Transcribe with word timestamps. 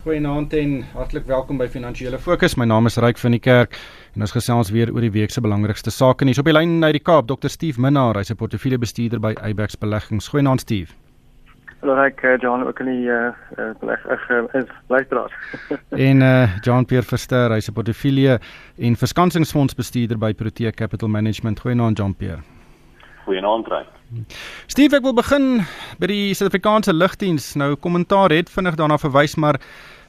Goeienaand 0.00 0.54
en 0.56 0.78
hartlik 0.94 1.26
welkom 1.28 1.58
by 1.60 1.66
Finansiële 1.68 2.16
Fokus. 2.18 2.54
My 2.56 2.64
naam 2.64 2.88
is 2.88 2.94
Ryk 2.96 3.18
van 3.20 3.34
die 3.36 3.40
Kerk 3.44 3.74
en 4.14 4.24
ons 4.24 4.32
gesels 4.32 4.70
weer 4.72 4.88
oor 4.94 5.04
die 5.04 5.10
week 5.12 5.34
se 5.34 5.42
belangrikste 5.44 5.92
sake 5.92 6.24
nuus. 6.24 6.40
Op 6.40 6.48
die 6.48 6.54
lyn 6.56 6.78
uit 6.86 6.96
die 6.96 7.02
Kaap, 7.04 7.28
Dr. 7.28 7.52
Steve 7.52 7.76
Minnar, 7.84 8.16
hy's 8.16 8.32
'n 8.32 8.38
portefeuljebestuurder 8.40 9.20
by 9.20 9.34
Abex 9.44 9.76
Beleggings. 9.76 10.30
Goeienaand 10.32 10.64
Steve. 10.64 10.96
Hallo 11.82 12.00
Ryk, 12.00 12.24
uh, 12.24 12.38
John, 12.40 12.64
ook 12.64 12.80
in 12.80 12.86
die 12.86 13.12
uh, 13.12 13.28
uh 13.58 13.76
beleg 13.80 14.06
ag 14.08 14.30
uh, 14.30 14.48
is 14.54 14.72
luisteraars. 14.88 15.32
en 16.08 16.22
uh 16.22 16.56
John 16.60 16.84
Pierre 16.84 17.06
Verster, 17.06 17.52
hy's 17.52 17.68
'n 17.68 17.72
portefeulje 17.72 18.40
en 18.78 18.96
verskansingsfondsbestuurder 18.96 20.18
by 20.18 20.32
Protea 20.32 20.70
Capital 20.70 21.08
Management. 21.08 21.60
Goeienaand 21.60 21.98
John 21.98 22.14
Pierre. 22.16 22.40
Goeienaand 23.24 23.66
Ryk. 23.66 24.00
Steve, 24.66 24.96
ek 24.96 25.04
wil 25.06 25.14
begin 25.14 25.60
by 26.02 26.08
die 26.10 26.32
Suid-Afrikaanse 26.34 26.90
lugdiens. 26.90 27.52
Nou 27.54 27.76
kommentaar 27.78 28.32
het 28.34 28.50
vinnig 28.50 28.74
daarna 28.74 28.96
verwys, 28.98 29.36
maar 29.38 29.60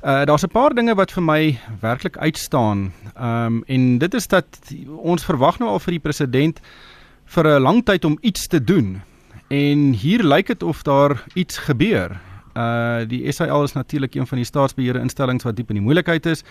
uh 0.04 0.26
daar's 0.26 0.44
'n 0.44 0.50
paar 0.52 0.74
dinge 0.74 0.96
wat 0.96 1.12
vir 1.12 1.24
my 1.24 1.60
werklik 1.80 2.18
uitstaan. 2.18 2.94
Um 3.20 3.64
en 3.68 3.98
dit 3.98 4.14
is 4.14 4.28
dat 4.28 4.46
ons 4.98 5.26
verwag 5.26 5.60
nou 5.60 5.70
al 5.70 5.80
vir 5.80 5.92
die 5.92 6.00
president 6.00 6.60
vir 7.26 7.48
'n 7.48 7.62
lang 7.62 7.86
tyd 7.86 8.06
om 8.06 8.18
iets 8.22 8.48
te 8.48 8.64
doen. 8.64 9.02
En 9.48 9.92
hier 9.92 10.24
lyk 10.24 10.48
dit 10.48 10.64
of 10.64 10.82
daar 10.82 11.24
iets 11.34 11.58
gebeur. 11.58 12.20
Uh 12.56 13.08
die 13.08 13.32
SAL 13.32 13.64
is 13.64 13.74
natuurlik 13.74 14.16
een 14.16 14.28
van 14.28 14.38
die 14.38 14.46
staatsbeheerde 14.46 15.00
instellings 15.00 15.44
wat 15.44 15.56
diep 15.56 15.70
in 15.70 15.76
die 15.76 15.84
moeilikheid 15.84 16.26
is. 16.26 16.44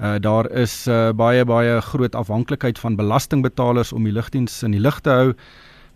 Uh 0.00 0.18
daar 0.18 0.50
is 0.50 0.86
uh, 0.88 1.12
baie 1.12 1.44
baie 1.44 1.80
groot 1.80 2.14
afhanklikheid 2.14 2.78
van 2.78 2.96
belastingbetalers 2.96 3.92
om 3.92 4.04
die 4.04 4.12
lugdiens 4.12 4.62
in 4.62 4.70
die 4.70 4.80
lug 4.80 5.00
te 5.00 5.10
hou. 5.10 5.34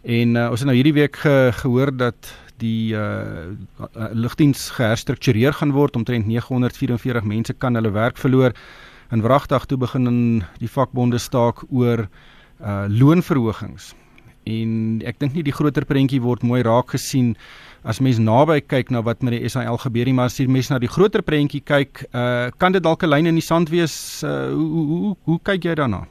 En 0.02 0.34
uh, 0.36 0.50
ons 0.50 0.61
het 0.61 0.69
nou 0.69 0.77
hierdie 0.77 0.92
week 0.92 1.16
ge, 1.16 1.50
gehoor 1.52 1.97
dat 1.97 2.34
die 2.62 2.94
uh, 2.94 3.54
lugdiens 4.12 4.70
geherstruktureer 4.76 5.52
gaan 5.52 5.74
word 5.74 5.96
omtrent 5.96 6.26
944 6.26 7.24
mense 7.24 7.54
kan 7.58 7.74
hulle 7.74 7.90
werk 7.90 8.20
verloor. 8.20 8.54
En 9.10 9.22
wragtig 9.22 9.66
toe 9.66 9.78
begin 9.78 10.06
in 10.06 10.22
die 10.58 10.70
vakbonde 10.70 11.19
staak 11.19 11.64
oor 11.70 12.08
uh 12.62 12.84
loonverhogings. 12.88 13.92
En 14.44 15.00
ek 15.05 15.19
dink 15.19 15.34
nie 15.34 15.42
die 15.44 15.55
groter 15.55 15.84
prentjie 15.88 16.20
word 16.22 16.44
mooi 16.44 16.62
raak 16.62 16.92
gesien 16.94 17.34
as 17.84 18.00
mens 18.00 18.20
naby 18.20 18.61
kyk 18.64 18.91
na 18.92 19.02
wat 19.05 19.22
met 19.24 19.34
die 19.36 19.48
SAL 19.48 19.77
gebeur 19.83 20.08
nie, 20.08 20.14
maar 20.16 20.30
as 20.30 20.39
jy 20.41 20.46
mens 20.48 20.70
na 20.72 20.78
die 20.80 20.89
groter 20.89 21.24
prentjie 21.24 21.61
kyk, 21.64 22.06
uh 22.12 22.50
kan 22.58 22.72
dit 22.72 22.83
dalk 22.83 23.02
'n 23.02 23.11
lyn 23.11 23.27
in 23.27 23.41
die 23.41 23.44
sand 23.44 23.68
wees. 23.68 24.22
Uh 24.22 24.52
hoe 24.52 24.68
hoe 24.77 24.86
hoe, 24.86 25.16
hoe 25.24 25.39
kyk 25.42 25.64
jy 25.64 25.74
daarna? 25.74 26.05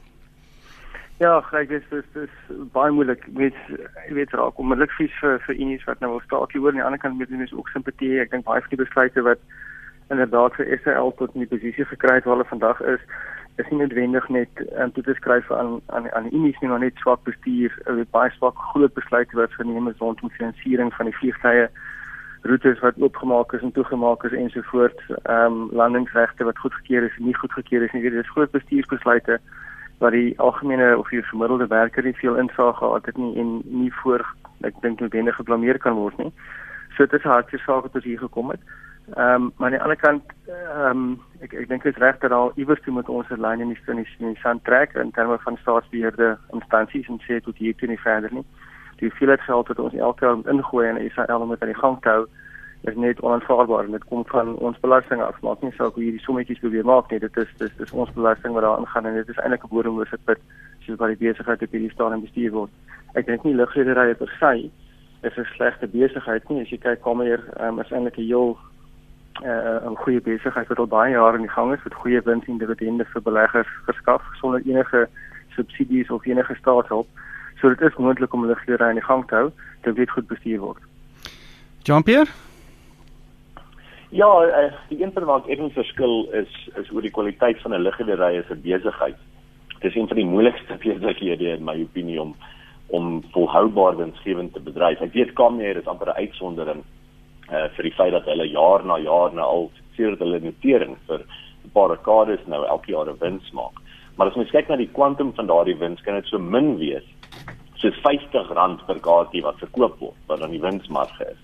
Ja, 1.22 1.36
ek 1.38 1.68
weet 1.70 1.84
dis 1.90 2.06
dis 2.14 2.32
baie 2.74 2.90
moeilik. 2.90 3.22
Ek 3.38 4.10
weet 4.16 4.32
raak 4.34 4.58
onmiddellik 4.58 4.90
vies 4.98 5.12
vir 5.20 5.36
vir 5.46 5.54
unies 5.54 5.84
wat 5.86 6.00
nou 6.02 6.10
wil 6.16 6.24
staak 6.24 6.50
hier 6.52 6.64
oor 6.64 6.74
aan 6.74 6.80
die 6.80 6.86
ander 6.86 6.98
kant 6.98 7.20
met 7.20 7.30
mense 7.30 7.54
ook 7.54 7.70
simpatie. 7.70 8.16
Ek 8.18 8.32
dink 8.32 8.48
baie 8.48 8.64
van 8.64 8.72
die 8.72 8.80
besluite 8.82 9.22
wat 9.22 9.44
inderdaad 10.10 10.58
vir 10.58 10.72
SAL 10.82 11.14
tot 11.20 11.36
in 11.38 11.44
die 11.44 11.52
posisie 11.52 11.86
gekry 11.86 12.18
het 12.18 12.26
waar 12.26 12.36
hulle 12.36 12.50
vandag 12.50 12.82
is, 12.90 13.06
is 13.62 13.70
nie 13.70 13.78
noodwendig 13.84 14.26
net 14.34 14.62
um, 14.74 14.90
toe 14.92 15.04
te 15.06 15.14
skryf 15.14 15.50
aan 15.54 15.78
aan 15.94 16.10
aan 16.18 16.26
die 16.28 16.34
unies 16.34 16.58
nie, 16.60 16.68
maar 16.72 16.82
net 16.82 16.98
swak 16.98 17.22
bestuur, 17.28 17.74
weet 17.86 18.10
baie 18.10 18.34
swak 18.34 18.58
groot 18.74 18.94
besluite 18.98 19.38
wat 19.38 19.54
geneem 19.54 19.88
is 19.88 20.00
rondom 20.02 20.34
finansiering 20.34 20.90
van 20.98 21.06
die 21.10 21.18
vliegtye 21.20 21.68
roetes 22.50 22.82
wat 22.82 22.98
oopgemaak 23.00 23.54
is 23.54 23.62
en 23.62 23.72
toegemaak 23.72 24.26
is 24.26 24.34
ensovoorts, 24.34 25.12
ehm 25.22 25.60
um, 25.62 25.68
landingsregte 25.78 26.50
wat 26.50 26.58
goedgekeur 26.58 27.06
is 27.06 27.14
en 27.20 27.30
nie 27.30 27.38
goedgekeur 27.38 27.86
is 27.86 27.94
nie. 27.94 28.02
Dit 28.02 28.18
is 28.24 28.34
groot 28.34 28.50
bestuursbesluite 28.50 29.38
wat 29.98 30.12
die 30.12 30.38
algemene 30.38 30.98
of 30.98 31.08
die 31.08 31.22
gemiddelde 31.22 31.66
werker 31.66 32.04
nie 32.04 32.16
veel 32.16 32.36
insig 32.36 32.76
gehad 32.76 33.06
het 33.06 33.16
nie 33.16 33.36
en 33.40 33.60
nie 33.64 33.92
voor 34.02 34.24
ek 34.60 34.80
dink 34.82 35.00
noodwendig 35.00 35.36
geblameer 35.36 35.78
kan 35.78 35.94
word 35.94 36.16
nie. 36.18 36.32
So 36.96 37.06
dit 37.06 37.20
is 37.20 37.24
'n 37.24 37.28
hartjie 37.28 37.58
saak 37.58 37.82
wat 37.82 37.94
ons 37.94 38.04
hier 38.04 38.18
gekom 38.18 38.50
het. 38.50 38.60
Ehm 39.16 39.34
um, 39.34 39.52
maar 39.56 39.66
aan 39.66 39.76
die 39.76 39.82
ander 39.82 39.96
kant 39.96 40.22
ehm 40.46 40.90
um, 40.90 41.20
ek 41.40 41.52
ek 41.52 41.68
dink 41.68 41.82
dit 41.82 41.94
is 41.94 42.02
reg 42.02 42.18
dat 42.18 42.30
daar 42.30 42.50
iewers 42.54 42.80
toe 42.82 42.92
moet 42.92 43.08
ons 43.08 43.28
'n 43.28 43.40
lyn 43.40 43.60
in 43.60 43.68
die 43.68 43.78
in 43.86 43.96
die, 43.96 44.08
in 44.18 44.32
die 44.32 44.40
sand 44.40 44.64
trek 44.64 44.94
in 44.94 45.10
terme 45.10 45.38
van 45.38 45.56
staatsbeheerde 45.56 46.38
instansies 46.52 47.08
en 47.08 47.20
sê 47.20 47.40
tot 47.40 47.56
hier 47.56 47.74
toe 47.74 47.88
nie 47.88 48.00
verder 48.00 48.32
nie. 48.32 48.44
Die 48.96 49.08
hoeveelheid 49.08 49.40
geld 49.40 49.68
wat 49.68 49.78
ons 49.78 49.94
elke 49.94 50.24
jaar 50.24 50.38
ingooi 50.48 50.88
in 50.88 50.96
Israel 50.96 51.40
om 51.40 51.50
dit 51.50 51.62
aan 51.62 51.72
die 51.72 51.82
gang 51.82 52.00
te 52.00 52.08
hou 52.08 52.26
is 52.84 52.96
net 52.96 53.20
onaanvaarbaar 53.20 53.84
en 53.84 53.96
dit 53.96 54.04
kom 54.04 54.24
van 54.26 54.56
ons 54.56 54.80
belasting 54.80 55.22
af. 55.22 55.40
Maak 55.40 55.62
nie 55.62 55.72
saak 55.72 55.94
hoe 55.96 56.02
hierdie 56.04 56.20
sommetjies 56.20 56.60
probeer 56.60 56.84
maak 56.84 57.10
nie. 57.10 57.20
Dit 57.22 57.36
is 57.40 57.48
dis 57.58 57.72
dis 57.78 57.92
ons 57.92 58.12
belasting 58.16 58.52
wat 58.52 58.66
daar 58.66 58.82
ingaan 58.82 59.06
en 59.06 59.14
dit 59.20 59.28
is 59.28 59.40
eintlik 59.40 59.64
'n 59.64 59.72
bodemlose 59.72 60.18
put 60.24 60.40
soos 60.84 60.98
wat 61.00 61.08
die 61.14 61.22
besigheid 61.24 61.62
op 61.62 61.72
hierdie 61.72 61.94
stadium 61.94 62.20
bestuur 62.20 62.52
word. 62.52 62.70
Ek 63.14 63.26
dink 63.26 63.44
nie 63.44 63.54
lugrederye 63.54 64.14
per 64.14 64.28
se 64.38 64.70
is 65.22 65.36
'n 65.38 65.48
slegte 65.56 65.86
besigheid 65.86 66.48
nie. 66.48 66.60
As 66.60 66.70
jy 66.70 66.78
kyk 66.78 67.00
kom 67.00 67.20
hier 67.20 67.40
um, 67.60 67.80
is 67.80 67.90
eintlik 67.90 68.18
'n 68.18 68.28
heel 68.28 68.58
uh, 69.42 69.90
'n 69.90 69.96
goeie 69.96 70.20
besigheid 70.20 70.68
wat 70.68 70.78
al 70.78 70.86
baie 70.86 71.12
jare 71.12 71.36
in 71.36 71.46
die 71.48 71.56
gang 71.56 71.72
is 71.72 71.84
met 71.84 71.94
goeie 71.94 72.20
wins 72.20 72.46
en 72.46 72.58
dividende 72.58 73.04
vir 73.04 73.22
beleggers 73.22 73.68
verskaf 73.86 74.22
sonder 74.40 74.60
enige 74.64 75.08
subsidies 75.56 76.10
of 76.10 76.26
enige 76.26 76.54
staatshulp. 76.54 77.08
So 77.60 77.68
dit 77.68 77.80
is 77.80 77.96
moontlik 77.96 78.32
om 78.32 78.46
lugrederye 78.46 78.88
in 78.88 79.00
die 79.00 79.08
gang 79.08 79.26
te 79.28 79.34
hou, 79.34 79.50
dit 79.82 79.96
weet 79.96 80.10
goed 80.10 80.26
bestuur 80.26 80.60
word. 80.60 80.82
Jean-Pierre 81.82 82.30
Ja, 84.14 84.46
uh, 84.46 84.72
die 84.88 85.02
een 85.02 85.12
punt 85.12 85.26
waar 85.26 85.40
ek 85.42 85.48
effens 85.50 85.72
verskil 85.74 86.28
is 86.38 86.50
is 86.78 86.90
oor 86.94 87.02
die 87.02 87.10
kwaliteit 87.10 87.58
van 87.62 87.72
'n 87.74 87.82
liggedery 87.82 88.38
as 88.38 88.50
'n 88.50 88.60
besigheid. 88.62 89.16
Dit 89.80 89.90
is 89.90 89.96
een 89.96 90.06
van 90.06 90.16
die 90.16 90.26
moeilikste 90.26 90.76
besighede 90.78 91.48
in 91.56 91.64
my 91.64 91.74
opinie 91.82 92.20
om 92.20 92.34
om 92.86 93.22
volhoubaar 93.32 93.96
winsgewend 93.96 94.52
te 94.52 94.60
bedryf. 94.60 95.00
Ek 95.00 95.12
weet 95.12 95.32
Kameer 95.32 95.76
is 95.76 95.86
amper 95.86 96.08
'n 96.08 96.20
uitsondering 96.22 96.84
uh 97.50 97.68
vir 97.74 97.82
die 97.82 97.94
feit 97.98 98.12
dat 98.12 98.24
hulle 98.24 98.46
jaar 98.50 98.84
na 98.84 98.98
jaar 98.98 99.34
na 99.34 99.42
al 99.42 99.70
sedert 99.96 100.18
hulle 100.18 100.40
notering 100.40 100.96
vir 101.06 101.20
'n 101.64 101.72
paar 101.72 101.88
dekades 101.88 102.46
nou 102.46 102.64
elke 102.66 102.90
jaar 102.90 103.10
'n 103.10 103.18
wins 103.18 103.50
maak. 103.50 103.82
Maar 104.16 104.26
as 104.26 104.36
mens 104.36 104.50
kyk 104.50 104.68
na 104.68 104.76
die 104.76 104.92
kwantum 104.92 105.34
van 105.34 105.46
daardie 105.46 105.78
wins, 105.78 106.00
kan 106.02 106.14
dit 106.14 106.26
so 106.26 106.38
min 106.38 106.76
wees 106.78 107.04
soos 107.74 107.96
R50 107.96 108.86
per 108.86 109.00
kaartjie 109.00 109.42
wat 109.42 109.58
verkoop 109.58 109.98
word, 109.98 110.16
wat 110.26 110.40
dan 110.40 110.50
die 110.50 110.60
winsmarge 110.60 111.24
is. 111.30 111.43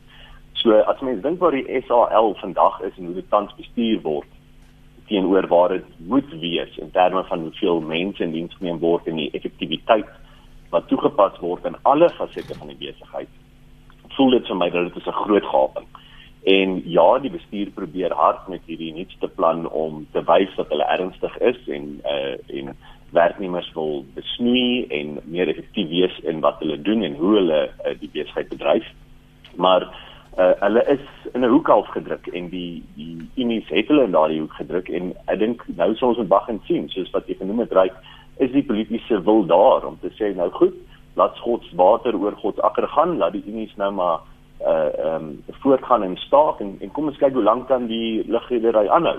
So 0.53 0.73
as 0.73 1.01
mens 1.01 1.23
dink 1.23 1.41
waar 1.41 1.57
die 1.57 1.83
SAL 1.87 2.35
vandag 2.41 2.81
is 2.81 2.97
en 2.99 3.05
hoe 3.05 3.15
dit 3.15 3.31
tans 3.31 3.55
bestuur 3.57 4.01
word 4.03 4.29
teenoor 5.11 5.47
waar 5.51 5.69
dit 5.69 5.87
moet 6.07 6.31
wees 6.41 6.77
in 6.77 6.91
terme 6.91 7.25
van 7.25 7.41
hoeveel 7.41 7.81
mense 7.81 8.23
in 8.23 8.33
diens 8.33 8.55
geneem 8.55 8.79
word 8.79 9.09
en 9.11 9.17
die 9.19 9.31
effektiwiteit 9.35 10.11
wat 10.71 10.87
toegepas 10.89 11.39
word 11.43 11.65
in 11.67 11.79
alle 11.83 12.11
fasette 12.15 12.55
van 12.55 12.71
die 12.71 12.79
besigheid. 12.79 13.31
Voel 14.15 14.37
dit 14.37 14.47
vir 14.47 14.59
my 14.61 14.69
dat 14.71 14.95
dit 14.95 15.07
'n 15.07 15.23
groot 15.25 15.47
gaping. 15.55 15.87
En 16.45 16.83
ja, 16.89 17.19
die 17.19 17.31
bestuur 17.31 17.71
probeer 17.71 18.13
hard 18.13 18.49
met 18.49 18.63
hierdie 18.67 18.95
nuutste 18.95 19.29
plan 19.29 19.69
om 19.69 20.07
te 20.13 20.23
wys 20.25 20.55
dat 20.57 20.69
hulle 20.69 20.85
ernstig 20.85 21.39
is 21.39 21.59
en 21.69 22.01
uh 22.05 22.59
en 22.59 22.77
werknemers 23.11 23.73
wil 23.75 24.05
besnoei 24.15 24.87
en 24.87 25.19
meer 25.25 25.49
effektief 25.49 25.89
wees 25.89 26.19
in 26.19 26.41
wat 26.41 26.59
hulle 26.59 26.79
doen 26.83 27.03
en 27.03 27.15
hoe 27.15 27.35
hulle 27.35 27.61
uh, 27.67 27.95
die 28.01 28.11
besigheid 28.13 28.49
bedryf. 28.49 28.87
Maar 29.57 29.89
uh, 30.41 30.53
hulle 30.65 30.83
is 30.95 31.05
in 31.35 31.45
'n 31.45 31.53
hoek 31.53 31.67
half 31.67 31.89
gedruk 31.97 32.27
en 32.27 32.49
die 32.49 32.83
die 32.95 33.19
unies 33.37 33.69
het 33.69 33.89
hulle 33.89 34.05
in 34.05 34.17
daardie 34.17 34.41
hoek 34.41 34.57
gedruk 34.63 34.89
en 34.89 35.13
ek 35.27 35.39
dink 35.39 35.65
nou 35.77 35.95
sou 35.95 36.09
ons 36.09 36.19
moet 36.19 36.35
wag 36.35 36.49
en 36.49 36.61
sien 36.67 36.89
soos 36.89 37.11
wat 37.17 37.29
jy 37.29 37.37
genoem 37.39 37.61
het 37.65 37.73
reik 37.73 37.97
is 38.37 38.53
die 38.53 38.65
politieke 38.65 39.23
wil 39.25 39.47
daar 39.47 39.87
om 39.87 39.99
te 40.01 40.11
sê 40.19 40.35
nou 40.37 40.51
goed 40.51 40.75
laat 41.15 41.39
God 41.39 41.65
se 41.65 41.77
water 41.77 42.17
oor 42.17 42.37
God 42.37 42.55
se 42.55 42.63
akker 42.63 42.89
gaan 42.89 43.19
laat 43.19 43.33
die 43.33 43.47
unies 43.47 43.77
nou 43.77 43.91
maar 43.93 44.21
uh 44.61 44.89
ehm 45.05 45.25
um, 45.25 45.45
voortgaan 45.63 46.03
en 46.03 46.17
staak 46.17 46.61
en, 46.61 46.77
en 46.81 46.91
kom 46.91 47.07
ons 47.07 47.17
kyk 47.19 47.33
hoe 47.33 47.43
lank 47.43 47.69
kan 47.69 47.87
die 47.87 48.25
lugredery 48.27 48.89
aanhou 48.89 49.19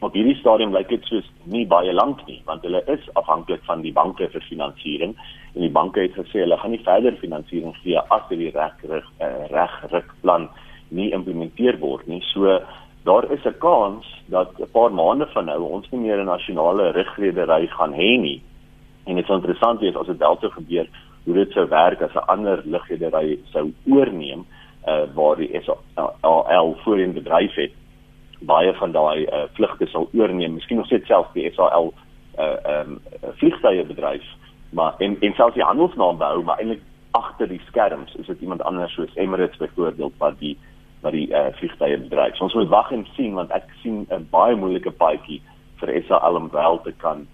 op 0.00 0.12
hierdie 0.12 0.36
stadium 0.40 0.72
lyk 0.74 0.88
dit 0.88 1.04
soos 1.04 1.26
nie 1.44 1.66
baie 1.66 1.92
lank 1.92 2.26
nie 2.26 2.40
want 2.46 2.62
hulle 2.62 2.82
is 2.86 3.04
afhanklik 3.14 3.62
van 3.68 3.82
die 3.82 3.92
banke 3.92 4.28
vir 4.28 4.42
finansiering 4.48 5.14
en 5.54 5.60
die 5.60 5.70
banke 5.70 6.00
het 6.00 6.16
gesê 6.18 6.42
hulle 6.42 6.58
gaan 6.58 6.74
nie 6.74 6.82
verder 6.84 7.16
finansiering 7.20 7.74
gee 7.82 8.00
as 8.16 8.24
die 8.28 8.50
reg 8.50 8.86
reg 8.90 9.06
uh, 9.20 9.46
reg 9.50 9.74
rukplan 9.92 10.48
nie 10.94 11.10
implementeer 11.16 11.78
word 11.80 12.06
nie. 12.06 12.22
So 12.32 12.60
daar 13.04 13.30
is 13.32 13.44
'n 13.44 13.58
kans 13.58 14.06
dat 14.26 14.58
'n 14.58 14.70
paar 14.72 14.92
maande 14.92 15.26
van 15.26 15.44
nou 15.44 15.60
ons 15.62 15.90
nie 15.90 16.00
meer 16.00 16.18
'n 16.18 16.26
nasionale 16.26 16.90
rigredery 16.92 17.66
gaan 17.66 17.92
hê 17.92 18.20
nie. 18.20 18.42
En 19.06 19.14
dit 19.14 19.24
is 19.24 19.34
interessant 19.34 19.80
wees 19.80 19.96
as 19.96 20.06
dit 20.06 20.18
dalk 20.18 20.40
gebeur 20.40 20.86
hoe 21.24 21.34
dit 21.34 21.52
sou 21.52 21.68
werk 21.68 22.02
as 22.02 22.14
'n 22.14 22.26
ander 22.26 22.62
lugredery 22.64 23.38
sou 23.52 23.72
oorneem 23.86 24.44
uh, 24.86 25.04
waar 25.14 25.36
die 25.36 25.60
SAL 25.62 26.76
voorheen 26.84 27.12
bedryf 27.12 27.54
het 27.54 27.72
baie 28.46 28.72
van 28.74 28.92
daai 28.92 29.26
uh, 29.26 29.44
vlugte 29.52 29.86
sal 29.86 30.08
oorneem. 30.12 30.54
Miskien 30.54 30.76
nog 30.76 30.86
steeds 30.86 31.06
selfs 31.06 31.32
die 31.32 31.50
SAL 31.54 31.92
uh 32.38 32.56
ehm 32.64 32.96
um, 32.96 33.00
vliegtye 33.38 33.84
bedryf 33.84 34.24
maar 34.74 34.94
en 34.98 35.16
en 35.20 35.34
selfs 35.34 35.54
die 35.54 35.62
handelsnaam 35.62 36.18
behou 36.18 36.42
maar 36.42 36.58
eintlik 36.58 36.82
agter 37.10 37.48
die 37.48 37.60
skerms 37.66 38.14
is 38.14 38.26
dit 38.26 38.40
iemand 38.40 38.62
anders 38.62 38.94
soos 38.94 39.14
Emirates 39.14 39.58
byvoorbeeld 39.58 40.14
wat 40.18 40.38
die 40.38 40.56
wat 41.04 41.12
die 41.12 41.28
uh, 41.30 41.52
vliegtye 41.58 41.98
bedryf. 42.06 42.36
So 42.36 42.48
ons 42.48 42.56
moet 42.58 42.72
wag 42.72 42.90
en 42.96 43.06
sien 43.14 43.36
want 43.38 43.52
ek 43.54 43.68
sien 43.82 44.06
'n 44.10 44.26
baie 44.32 44.56
moeilike 44.56 44.90
paadjie 44.90 45.40
vir 45.80 46.02
SAL 46.08 46.40
om 46.40 46.50
wel 46.50 46.80
te 46.82 46.92
kan 47.04 47.26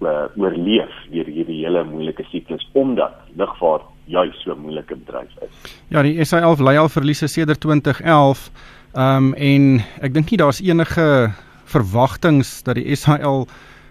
uh, 0.00 0.30
oorleef 0.36 0.94
deur 1.12 1.26
hierdie 1.26 1.60
hele 1.64 1.84
moeilike 1.84 2.24
siklus 2.30 2.68
omdat 2.72 3.14
lugvaart 3.36 3.84
juis 4.06 4.42
so 4.42 4.52
'n 4.52 4.64
moeilike 4.64 4.96
bedryf 4.96 5.32
is. 5.42 5.80
Ja, 5.90 6.02
die 6.02 6.24
SAL 6.24 6.56
lei 6.64 6.76
al 6.78 6.88
verliese 6.88 7.28
sedert 7.28 7.60
2011. 7.60 8.50
Ehm 8.96 9.16
um, 9.16 9.34
en 9.34 9.82
ek 10.00 10.14
dink 10.14 10.30
nie 10.30 10.38
daar's 10.40 10.62
enige 10.64 11.32
verwagtinge 11.68 12.44
dat 12.64 12.78
die 12.78 12.96
SAL 12.96 13.46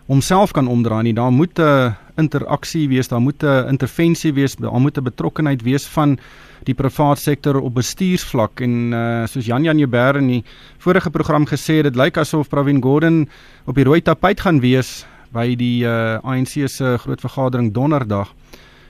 homself 0.08 0.52
kan 0.52 0.68
omdraai 0.68 1.04
nie. 1.04 1.14
Daar 1.14 1.32
moet 1.32 1.60
'n 1.60 1.96
interaksie 2.16 2.88
wees, 2.90 3.08
daar 3.08 3.22
moet 3.22 3.44
'n 3.44 3.68
intervensie 3.70 4.34
wees, 4.34 4.56
daar 4.56 4.82
moet 4.82 4.98
'n 4.98 5.04
betrokkeheid 5.04 5.62
wees 5.62 5.86
van 5.86 6.18
die 6.64 6.74
private 6.74 7.22
sektor 7.22 7.62
op 7.62 7.74
bestuursvlak 7.74 8.62
en 8.62 8.94
uh, 8.94 9.26
soos 9.26 9.46
Jan 9.46 9.64
Jan 9.64 9.78
Jubber 9.78 10.18
in 10.18 10.28
die 10.28 10.44
vorige 10.78 11.10
program 11.10 11.46
gesê 11.46 11.80
het, 11.80 11.84
dit 11.84 11.96
lyk 11.96 12.18
asof 12.18 12.50
Pravin 12.50 12.82
Gordhan 12.82 13.30
op 13.66 13.76
die 13.76 13.84
rooi 13.84 14.02
tapuit 14.02 14.40
gaan 14.40 14.60
wees 14.60 15.06
by 15.32 15.56
die 15.56 15.86
uh, 15.86 16.18
ANC 16.24 16.68
se 16.68 16.98
groot 16.98 17.22
vergadering 17.22 17.74
donderdag. 17.74 18.34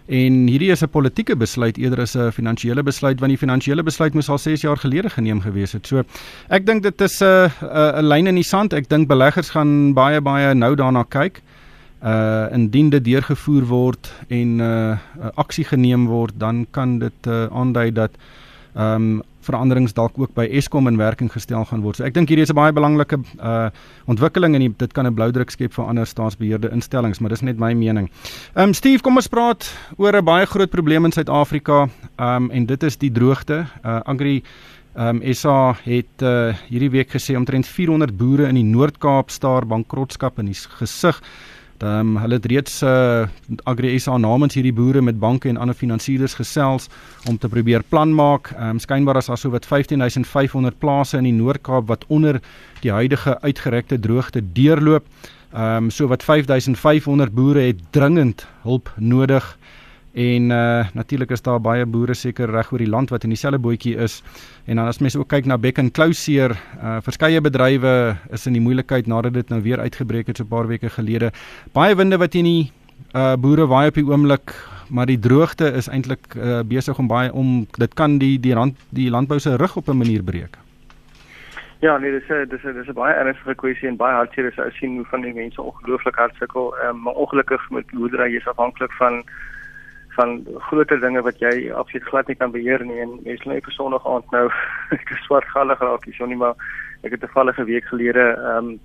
En 0.07 0.35
hierdie 0.47 0.71
is 0.71 0.83
'n 0.83 0.89
politieke 0.89 1.35
besluit 1.35 1.77
eerder 1.77 2.01
as 2.01 2.15
'n 2.15 2.31
finansiële 2.31 2.83
besluit 2.83 3.19
want 3.19 3.29
die 3.29 3.37
finansiële 3.37 3.83
besluit 3.83 4.13
moes 4.13 4.29
al 4.29 4.37
6 4.37 4.61
jaar 4.61 4.77
gelede 4.77 5.09
geneem 5.09 5.41
gewees 5.41 5.71
het. 5.71 5.87
So 5.87 6.03
ek 6.49 6.65
dink 6.65 6.83
dit 6.83 7.01
is 7.01 7.19
'n 7.21 7.25
uh, 7.25 7.49
'n 7.61 8.05
uh, 8.05 8.07
lyn 8.07 8.27
in 8.27 8.35
die 8.35 8.43
sand. 8.43 8.73
Ek 8.73 8.89
dink 8.89 9.07
beleggers 9.07 9.49
gaan 9.49 9.93
baie 9.93 10.21
baie 10.21 10.53
nou 10.53 10.75
daarna 10.75 11.03
kyk. 11.03 11.41
Uh 12.03 12.47
indien 12.53 12.89
dit 12.89 13.03
deurgevoer 13.03 13.65
word 13.65 14.13
en 14.29 14.59
uh 14.59 14.97
aksie 15.35 15.65
geneem 15.65 16.05
word, 16.05 16.33
dan 16.37 16.67
kan 16.71 16.99
dit 16.99 17.27
uh, 17.27 17.47
aandui 17.51 17.91
dat 17.91 18.11
ehm 18.75 18.93
um, 18.93 19.23
veranderings 19.47 19.95
dalk 19.97 20.19
ook 20.19 20.33
by 20.37 20.45
Eskom 20.59 20.87
in 20.91 20.99
werking 20.99 21.31
gestel 21.31 21.65
gaan 21.65 21.81
word. 21.85 21.99
So 21.99 22.05
ek 22.07 22.13
dink 22.13 22.29
hierdie 22.29 22.45
is 22.45 22.51
'n 22.51 22.59
baie 22.59 22.73
belangrike 22.75 23.19
uh 23.39 23.69
ontwikkeling 24.07 24.55
en 24.55 24.75
dit 24.77 24.93
kan 24.93 25.07
'n 25.07 25.15
bloudruk 25.15 25.51
skep 25.51 25.73
vir 25.73 25.85
ander 25.85 26.05
staatsbeheerde 26.05 26.71
instellings, 26.71 27.19
maar 27.19 27.29
dis 27.29 27.41
net 27.41 27.59
my 27.59 27.73
mening. 27.73 28.09
Ehm 28.55 28.69
um, 28.69 28.73
Steve, 28.73 29.01
kom 29.01 29.15
ons 29.15 29.27
praat 29.27 29.71
oor 29.97 30.15
'n 30.15 30.25
baie 30.25 30.45
groot 30.45 30.69
probleem 30.69 31.05
in 31.05 31.11
Suid-Afrika. 31.11 31.89
Ehm 32.17 32.43
um, 32.43 32.51
en 32.51 32.65
dit 32.65 32.83
is 32.83 32.97
die 32.97 33.11
droogte. 33.11 33.65
Uh 33.83 34.01
Agri 34.05 34.43
Ehm 34.97 35.21
um, 35.21 35.33
SA 35.33 35.75
het 35.83 36.23
uh, 36.25 36.55
hierdie 36.71 36.89
week 36.89 37.11
gesê 37.13 37.35
omtrent 37.37 37.67
400 37.69 38.15
boere 38.17 38.47
in 38.49 38.57
die 38.57 38.65
Noord-Kaap 38.65 39.29
staar 39.29 39.67
bankrotskap 39.69 40.39
in 40.41 40.49
die 40.49 40.57
gesig. 40.79 41.19
Ehm 41.77 41.99
um, 41.99 42.17
hulle 42.17 42.39
het 42.39 42.45
reeds 42.49 42.79
uh, 42.81 43.27
Agri 43.69 43.99
SA 43.99 44.15
namens 44.17 44.55
hierdie 44.57 44.73
boere 44.73 45.01
met 45.01 45.19
banke 45.19 45.49
en 45.49 45.59
ander 45.61 45.75
finansiëerders 45.77 46.33
gesels 46.39 46.87
om 47.29 47.37
te 47.37 47.47
probeer 47.47 47.83
plan 47.85 48.13
maak. 48.15 48.49
Ehm 48.55 48.69
um, 48.69 48.79
skynbaar 48.79 49.19
is 49.21 49.29
daar 49.29 49.37
so 49.37 49.53
wat 49.53 49.65
15500 49.65 50.79
plase 50.79 51.17
in 51.17 51.29
die 51.29 51.35
Noord-Kaap 51.37 51.87
wat 51.87 52.05
onder 52.07 52.41
die 52.81 52.91
huidige 52.91 53.37
uitgerekte 53.41 53.99
droogte 53.99 54.41
deurloop. 54.41 55.05
Ehm 55.53 55.83
um, 55.83 55.89
so 55.89 56.07
wat 56.07 56.23
5500 56.23 57.33
boere 57.33 57.69
het 57.69 57.79
dringend 57.91 58.47
hulp 58.63 58.89
nodig. 58.97 59.57
En 60.17 60.49
uh 60.49 60.85
natuurlik 60.93 61.29
is 61.29 61.43
daar 61.45 61.59
baie 61.61 61.85
boere 61.85 62.15
seker 62.17 62.49
reg 62.49 62.71
oor 62.71 62.81
die 62.81 62.89
land 62.89 63.11
wat 63.13 63.23
in 63.23 63.29
dieselfde 63.29 63.59
bootjie 63.61 63.93
is. 64.01 64.23
En 64.65 64.79
dan 64.79 64.87
as 64.89 64.97
mense 64.99 65.19
ook 65.19 65.29
kyk 65.29 65.45
na 65.45 65.57
Beck 65.61 65.77
and 65.77 65.93
Closure, 65.93 66.57
uh 66.81 66.97
verskeie 67.05 67.41
bedrywe 67.41 68.15
is 68.33 68.47
in 68.49 68.57
die 68.57 68.61
moeilikheid 68.61 69.05
nadat 69.07 69.33
dit 69.33 69.49
nou 69.53 69.61
weer 69.61 69.79
uitgebreek 69.79 70.27
het 70.27 70.37
so 70.37 70.43
'n 70.43 70.47
paar 70.47 70.67
weke 70.67 70.89
gelede. 70.89 71.31
Baie 71.73 71.95
winde 71.95 72.17
wat 72.17 72.33
in 72.33 72.43
die 72.43 72.71
uh 73.13 73.35
boere 73.35 73.67
waai 73.67 73.87
op 73.87 73.93
die 73.93 74.05
oomblik, 74.09 74.55
maar 74.89 75.05
die 75.05 75.19
droogte 75.19 75.71
is 75.73 75.87
eintlik 75.87 76.33
uh 76.35 76.61
besig 76.65 76.97
om 76.97 77.07
baie 77.07 77.33
om 77.33 77.67
dit 77.77 77.93
kan 77.93 78.17
die 78.17 78.39
die 78.39 78.53
rand 78.53 78.75
die 78.89 79.09
landbou 79.09 79.39
se 79.39 79.55
rug 79.55 79.75
op 79.77 79.87
'n 79.87 79.97
manier 79.97 80.23
breek. 80.23 80.57
Ja, 81.79 81.97
nee, 81.97 82.11
dis 82.11 82.29
'n 82.29 82.49
dis 82.49 82.63
'n 82.63 82.73
dis 82.73 82.87
'n 82.87 82.93
baie 82.93 83.13
ernstige 83.13 83.55
kwessie 83.55 83.87
en 83.87 83.97
baie 83.97 84.15
hartseer 84.15 84.45
is 84.45 84.59
as 84.59 84.77
sien 84.77 84.95
hoe 84.95 85.05
van 85.05 85.21
die 85.21 85.33
mense 85.33 85.61
ongelooflik 85.61 86.15
hard 86.15 86.35
sukkel. 86.39 86.73
Ehm 86.77 86.89
um, 86.89 87.01
maar 87.01 87.13
ongelukkig 87.13 87.69
met 87.69 87.91
boerdery 87.91 88.35
is 88.35 88.47
afhanklik 88.47 88.91
van 88.91 89.23
van 90.17 90.37
groter 90.69 90.99
dinge 91.01 91.21
wat 91.25 91.39
jy 91.43 91.71
absoluut 91.71 92.09
glad 92.09 92.27
nie 92.27 92.37
kan 92.41 92.53
beheer 92.53 92.83
nie 92.85 92.99
en 93.03 93.17
mens 93.23 93.43
lê 93.49 93.59
vir 93.65 93.75
Sondag 93.75 94.05
aand 94.09 94.31
nou 94.35 94.45
ek 94.97 95.11
is 95.15 95.25
swart 95.25 95.49
gallig 95.55 95.83
raak 95.83 96.07
hier 96.09 96.17
sonie 96.19 96.39
maar 96.43 96.55
ek 97.03 97.13
het 97.15 97.23
'n 97.23 97.35
vallige 97.35 97.67
week 97.71 97.85
gelede 97.91 98.25
ehm 98.35 98.71
um, 98.71 98.79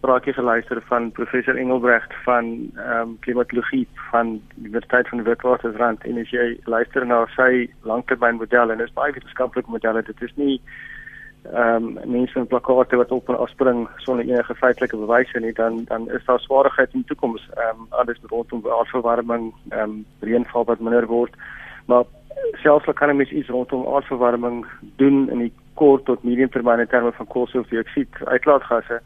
praatjie 0.00 0.32
geluister 0.32 0.78
van 0.88 1.10
professor 1.12 1.56
Engelbrecht 1.56 2.12
van 2.26 2.44
ehm 2.76 3.00
um, 3.00 3.16
klimatologie 3.26 3.86
van 4.10 4.36
die 4.54 4.68
Universiteit 4.68 5.08
van 5.08 5.24
Witwatersrand 5.30 6.04
en 6.04 6.20
as 6.22 6.30
jy 6.30 6.46
luister 6.64 7.06
na 7.06 7.24
sy 7.36 7.66
langtermynmodel 7.82 8.70
en 8.70 8.78
dit 8.78 8.86
is 8.86 8.98
baie 9.00 9.12
wetenskaplike 9.12 9.70
modelle 9.70 10.02
dit 10.02 10.22
is 10.22 10.36
nie 10.36 10.60
ehm 11.52 11.98
um, 11.98 12.10
mense 12.10 12.38
met 12.38 12.48
plakate 12.48 12.96
wat 12.96 13.10
op 13.12 13.28
en 13.28 13.38
afspring 13.38 13.88
sonder 13.96 14.24
enige 14.24 14.54
feitelike 14.54 14.96
bewyse 14.96 15.40
nie 15.40 15.52
dan 15.52 15.84
dan 15.84 16.10
is 16.10 16.24
daar 16.24 16.40
swaarheid 16.40 16.92
in 16.92 17.00
die 17.00 17.08
toekoms 17.08 17.48
ehm 17.54 17.80
um, 17.80 17.86
alles 17.88 18.18
rondom 18.22 18.62
aardverwarming 18.78 19.54
ehm 19.68 19.82
um, 19.82 20.04
reënval 20.20 20.64
wat 20.64 20.80
minder 20.80 21.06
word 21.06 21.34
maar 21.86 22.04
selfs 22.62 22.86
al 22.86 22.92
kan 22.92 23.16
mens 23.16 23.30
iets 23.30 23.48
rondom 23.48 23.86
aardverwarming 23.94 24.66
doen 24.96 25.30
in 25.30 25.38
die 25.38 25.52
kort 25.74 26.04
tot 26.04 26.22
medium 26.22 26.50
termyn 26.50 26.80
in 26.80 26.86
terme 26.86 27.12
van 27.12 27.26
koolstofdioksied 27.26 28.20
uitlaatgasse 28.24 29.00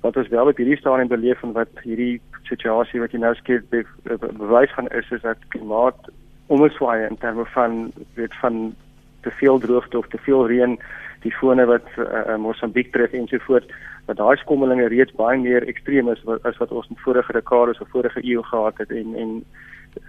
wat 0.00 0.16
ons 0.16 0.28
wel 0.28 0.46
op 0.46 0.56
hierdie 0.56 0.76
stadium 0.76 1.08
beleef 1.08 1.42
en 1.42 1.52
wat 1.52 1.82
hierdie 1.82 2.20
situasie 2.42 3.00
wat 3.00 3.12
jy 3.12 3.20
nou 3.22 3.34
skep 3.34 3.70
be, 3.70 3.84
be, 4.02 4.18
be, 4.18 4.32
bewys 4.42 4.74
van 4.74 4.88
is 4.88 5.10
is 5.10 5.22
dat 5.22 5.48
klimaat 5.54 6.10
omswaai 6.46 7.06
in 7.06 7.18
terme 7.18 7.44
van 7.54 7.92
weet 8.14 8.34
van 8.42 8.74
te 9.22 9.30
veel 9.30 9.58
droogte 9.58 9.98
of 9.98 10.08
te 10.08 10.18
veel 10.18 10.46
reën 10.46 10.78
die 11.26 11.34
fone 11.40 11.66
wat 11.68 11.88
uh, 11.98 12.36
Mosambiek 12.40 12.92
tref 12.94 13.14
en 13.18 13.28
so 13.30 13.42
voort 13.48 13.70
dat 14.06 14.20
daai 14.20 14.36
skommelinge 14.42 14.88
reeds 14.92 15.14
baie 15.18 15.38
meer 15.42 15.66
ekstreem 15.72 16.08
is 16.12 16.22
as 16.42 16.58
wat 16.62 16.72
ons 16.72 16.88
in 16.92 17.02
vorige 17.02 17.34
dekades 17.34 17.82
of 17.82 17.90
vorige 17.94 18.22
eeu 18.22 18.42
gehad 18.52 18.78
het 18.82 18.94
en 19.00 19.14
en 19.22 19.32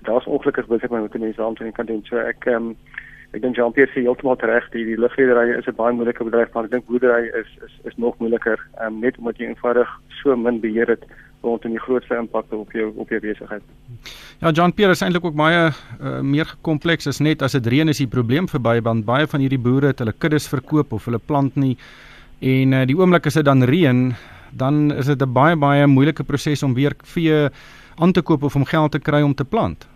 daar's 0.07 0.27
ongelukkig 0.27 0.67
besig 0.67 0.89
met 0.93 1.11
die 1.11 1.21
mense 1.21 1.43
aan 1.43 1.55
te 1.55 1.71
kan 1.71 1.85
doen. 1.85 2.03
So 2.09 2.19
ek 2.19 2.45
um, 2.51 2.75
ek 3.35 3.41
dink 3.43 3.57
Jean-Pierre 3.59 3.91
sê 3.91 4.03
heeltemal 4.03 4.37
reg 4.49 4.67
die, 4.71 4.85
die 4.87 4.99
lugredery 4.99 5.57
is 5.57 5.67
'n 5.67 5.75
baie 5.79 5.93
moeilike 5.93 6.23
bedryf 6.23 6.53
maar 6.53 6.67
ek 6.67 6.71
dink 6.71 6.85
boerdery 6.87 7.31
is 7.41 7.49
is 7.67 7.73
is 7.91 7.97
nog 7.97 8.19
moeiliker 8.19 8.59
um, 8.81 8.99
net 8.99 9.17
omdat 9.17 9.37
jy 9.37 9.49
eenvoudig 9.49 9.89
so 10.21 10.35
min 10.35 10.61
beheer 10.63 10.87
het 10.87 11.03
rondom 11.41 11.71
die 11.71 11.79
grootste 11.79 12.17
impak 12.17 12.51
op 12.51 12.71
jou 12.71 12.91
op 12.95 13.09
jou 13.09 13.19
besigheid. 13.21 13.63
Ja, 14.41 14.51
John 14.51 14.71
Pierre 14.71 14.91
is 14.91 15.01
eintlik 15.01 15.25
ook 15.25 15.35
baie 15.35 15.69
uh, 15.69 16.19
meer 16.21 16.55
kompleks 16.61 17.07
as 17.07 17.19
net 17.19 17.41
as 17.41 17.51
dit 17.51 17.67
reën 17.67 17.89
is 17.89 17.97
die 17.97 18.07
probleem 18.07 18.47
verby 18.47 18.79
want 18.81 19.05
baie 19.05 19.27
van 19.27 19.39
hierdie 19.39 19.61
boere 19.61 19.93
het 19.93 19.99
hulle 19.99 20.13
kuddes 20.13 20.47
verkoop 20.47 20.93
of 20.93 21.05
hulle 21.05 21.19
plant 21.19 21.55
nie 21.55 21.75
en 22.39 22.73
uh, 22.73 22.85
die 22.85 22.97
oomblik 22.97 23.25
as 23.25 23.37
dit 23.39 23.45
dan 23.45 23.65
reën, 23.65 24.13
dan 24.53 24.91
is 24.93 25.05
dit 25.05 25.21
'n 25.21 25.33
baie 25.33 25.55
baie 25.55 25.87
moeilike 25.87 26.23
proses 26.23 26.63
om 26.63 26.73
weer 26.73 26.93
vee 27.03 27.49
aan 27.97 28.11
te 28.11 28.21
koop 28.21 28.43
of 28.43 28.55
om 28.55 28.65
geld 28.65 28.91
te 28.91 28.99
kry 28.99 29.21
om 29.21 29.33
te 29.33 29.45
plant. 29.45 29.87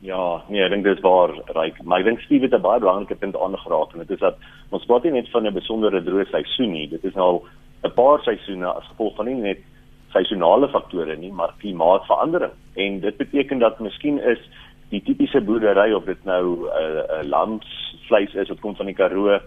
Ja, 0.00 0.42
nee, 0.48 0.62
ek 0.62 0.70
dink 0.70 0.84
dis 0.84 1.00
waar, 1.00 1.32
reg. 1.56 1.78
Maar 1.82 2.00
ek 2.00 2.04
dink 2.04 2.20
Steve 2.20 2.44
het 2.44 2.54
'n 2.54 2.60
baie 2.60 2.80
belangrike 2.80 3.16
punt 3.16 3.36
aangeraak 3.36 3.92
en 3.92 3.98
dit 3.98 4.10
is 4.10 4.20
dat 4.20 4.36
ons 4.70 4.84
praat 4.84 5.04
nie 5.04 5.12
net 5.12 5.30
van 5.30 5.46
'n 5.46 5.54
besondere 5.54 6.02
droë 6.02 6.26
seisoen 6.30 6.72
nie. 6.72 6.88
Dit 6.88 7.04
is 7.04 7.14
nou 7.14 7.24
al 7.24 7.44
'n 7.84 7.94
paar 7.94 8.20
seisoene 8.22 8.66
as 8.66 8.84
gevolg 8.84 9.16
van 9.16 9.26
nie 9.26 9.34
net 9.34 9.58
seisonale 10.16 10.68
faktore 10.72 11.16
nie, 11.20 11.32
maar 11.32 11.54
klimaatverandering. 11.60 12.54
En 12.74 13.00
dit 13.00 13.16
beteken 13.16 13.60
dat 13.62 13.80
miskien 13.84 14.18
is 14.22 14.40
die 14.90 15.02
tipiese 15.02 15.40
boerdery 15.42 15.92
of 15.92 16.04
dit 16.04 16.24
nou 16.24 16.44
'n 16.46 16.68
uh, 16.82 17.02
uh, 17.18 17.22
lamsvleis 17.28 18.34
is 18.34 18.48
wat 18.48 18.60
kom 18.60 18.76
van 18.76 18.86
die 18.86 18.94
Karoo 18.94 19.38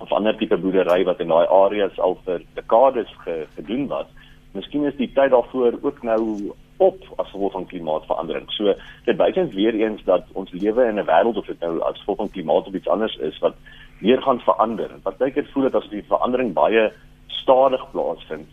of 0.00 0.12
ander 0.12 0.36
tipe 0.36 0.56
boerdery 0.56 1.04
wat 1.04 1.20
in 1.20 1.30
daai 1.30 1.46
areas 1.46 1.98
al 1.98 2.18
vir 2.24 2.42
dekades 2.54 3.10
ge, 3.24 3.46
gedoen 3.54 3.86
was, 3.86 4.06
miskien 4.52 4.84
is 4.84 4.96
die 4.98 5.12
tyd 5.14 5.30
daarvoor 5.30 5.78
ook 5.82 6.02
nou 6.02 6.52
op 6.82 6.98
as 7.16 7.30
gevolg 7.30 7.52
van 7.52 7.66
klimaatverandering. 7.66 8.50
So 8.50 8.74
dit 9.04 9.16
wys 9.16 9.54
weer 9.54 9.74
eens 9.74 10.02
dat 10.04 10.26
ons 10.32 10.50
lewe 10.50 10.88
in 10.88 10.98
'n 10.98 11.06
wêreld 11.06 11.38
of 11.38 11.46
dit 11.46 11.60
nou 11.60 11.80
as 11.80 11.98
gevolg 11.98 12.16
van 12.16 12.30
klimaat 12.30 12.66
of 12.66 12.74
iets 12.74 12.88
anders 12.88 13.16
is 13.16 13.38
wat 13.38 13.54
weer 14.00 14.22
gaan 14.22 14.40
verander. 14.40 14.90
Partykeer 15.02 15.46
voel 15.52 15.62
dit 15.62 15.74
as 15.74 15.88
die 15.88 16.04
verandering 16.08 16.52
baie 16.52 16.92
stadig 17.26 17.90
plaasvind 17.90 18.48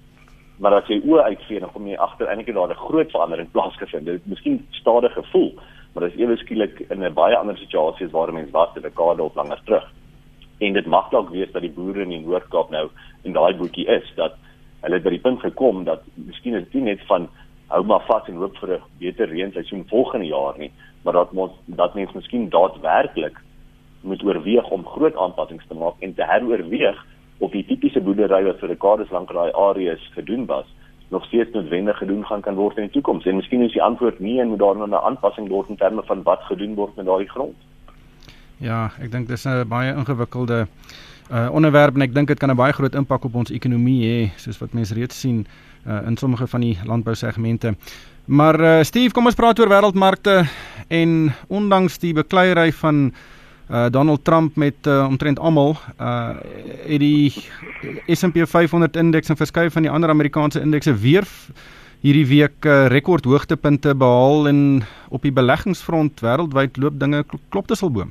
maar 0.59 0.75
as 0.75 0.87
jy 0.91 0.99
oë 1.07 1.23
uitvee 1.31 1.59
dan 1.63 1.71
kom 1.71 1.87
jy 1.87 1.97
agter 1.97 2.27
eintlik 2.27 2.55
daar 2.55 2.69
'n 2.69 2.85
groot 2.87 3.11
verandering 3.11 3.51
plaasgevind. 3.51 4.05
Dit 4.05 4.13
het 4.13 4.27
miskien 4.27 4.67
stadig 4.71 5.13
gevoel, 5.13 5.53
maar 5.93 6.03
dit 6.03 6.13
is 6.13 6.19
ewe 6.19 6.37
skielik 6.37 6.79
in 6.89 7.03
'n 7.03 7.13
baie 7.13 7.37
ander 7.37 7.57
situasie 7.57 8.05
as 8.05 8.11
waar 8.11 8.33
mense 8.33 8.51
was 8.51 8.75
'n 8.75 8.81
dekade 8.81 9.23
of 9.23 9.35
langer 9.35 9.61
terug. 9.65 9.87
En 10.59 10.73
dit 10.73 10.85
mag 10.85 11.09
dalk 11.09 11.29
wees 11.29 11.51
dat 11.51 11.61
die 11.61 11.71
boere 11.71 12.01
in 12.01 12.09
die 12.09 12.25
Noord-Kaap 12.25 12.69
nou 12.69 12.89
in 13.23 13.33
daai 13.33 13.55
bootjie 13.55 13.87
is 13.87 14.13
dat 14.15 14.33
hulle 14.81 14.99
by 14.99 15.09
die 15.09 15.19
punt 15.19 15.39
gekom 15.39 15.83
dat 15.83 16.01
miskien 16.13 16.55
is 16.55 16.69
dit 16.71 16.83
net 16.83 17.01
van 17.07 17.29
hou 17.67 17.83
maar 17.85 18.03
vas 18.07 18.27
en 18.27 18.35
hoop 18.35 18.57
vir 18.57 18.69
'n 18.73 18.81
beter 18.99 19.27
reënseisoen 19.27 19.87
volgende 19.87 20.25
jaar 20.25 20.57
nie, 20.57 20.71
maar 21.03 21.13
dat 21.13 21.29
ons 21.33 21.51
dat 21.65 21.93
mense 21.93 22.15
miskien 22.15 22.49
daadwerklik 22.49 23.37
moet 24.01 24.23
oorweeg 24.23 24.69
om 24.69 24.85
groot 24.85 25.15
aanpassings 25.15 25.67
te 25.67 25.75
maak 25.75 25.95
en 25.99 26.13
te 26.13 26.23
heroorweeg 26.23 27.05
of 27.39 27.51
die 27.51 27.65
tipiese 27.65 28.01
boerdery 28.01 28.43
wat 28.43 28.59
vir 28.59 28.73
dekades 28.73 29.11
lank 29.11 29.31
daai 29.33 29.51
areas 29.51 30.03
gedoen 30.15 30.45
was 30.45 30.67
nog 31.09 31.25
steeds 31.25 31.51
noodwendig 31.53 31.97
gedoen 31.97 32.25
gaan 32.25 32.41
kan 32.41 32.55
word 32.55 32.77
in 32.77 32.83
die 32.83 32.91
toekoms 32.91 33.25
en 33.25 33.35
miskien 33.35 33.61
is 33.65 33.73
die 33.73 33.83
antwoord 33.83 34.19
nee 34.19 34.39
en 34.41 34.47
moet 34.47 34.59
daar 34.59 34.77
nog 34.77 34.89
'n 34.89 35.05
aanpassing 35.09 35.47
word 35.49 35.69
in 35.69 35.77
terme 35.77 36.03
van 36.05 36.23
wat 36.23 36.41
gedoen 36.41 36.75
word 36.75 36.95
met 36.95 37.05
daai 37.05 37.25
grond. 37.25 37.55
Ja, 38.57 38.91
ek 39.01 39.11
dink 39.11 39.27
dis 39.27 39.45
'n 39.45 39.67
baie 39.67 39.93
ingewikkelde 39.93 40.67
uh 41.31 41.49
onderwerp 41.51 41.95
en 41.95 42.01
ek 42.01 42.13
dink 42.13 42.27
dit 42.27 42.39
kan 42.39 42.49
'n 42.49 42.55
baie 42.55 42.73
groot 42.73 42.95
impak 42.95 43.25
op 43.25 43.35
ons 43.35 43.51
ekonomie 43.51 44.03
hê 44.05 44.31
soos 44.37 44.57
wat 44.59 44.73
mense 44.73 44.93
reeds 44.93 45.19
sien 45.19 45.47
uh 45.87 46.07
in 46.07 46.17
sommige 46.17 46.47
van 46.47 46.61
die 46.61 46.77
landbousegmente. 46.85 47.75
Maar 48.25 48.59
uh 48.59 48.83
Steve, 48.83 49.13
kom 49.13 49.25
ons 49.25 49.35
praat 49.35 49.59
oor 49.59 49.69
wêreldmarkte 49.69 50.45
en 50.87 51.31
ondanks 51.47 51.97
die 51.97 52.13
bekleierery 52.13 52.71
van 52.71 53.13
Uh 53.69 53.85
Donald 53.89 54.23
Trump 54.25 54.55
met 54.55 54.87
uh, 54.87 55.05
omtrent 55.07 55.39
almal 55.39 55.75
uh 56.01 56.29
het 56.89 56.99
die 56.99 57.29
S&P 58.07 58.47
500 58.47 58.95
indeks 58.95 59.29
en 59.29 59.37
verskeie 59.37 59.69
van 59.69 59.85
die 59.85 59.91
ander 59.91 60.09
Amerikaanse 60.09 60.61
indekse 60.61 60.95
weer 60.97 61.27
hierdie 62.01 62.25
week 62.25 62.65
uh, 62.65 62.87
rekord 62.87 63.25
hoogtepunte 63.25 63.93
behaal 63.95 64.47
en 64.47 64.81
op 65.09 65.21
die 65.21 65.33
beleggingsfront 65.35 66.23
wêreldwyd 66.25 66.77
loop 66.77 66.99
dinge 66.99 67.23
klop 67.49 67.67
dit 67.67 67.77
sal 67.77 67.91
boom. 67.91 68.09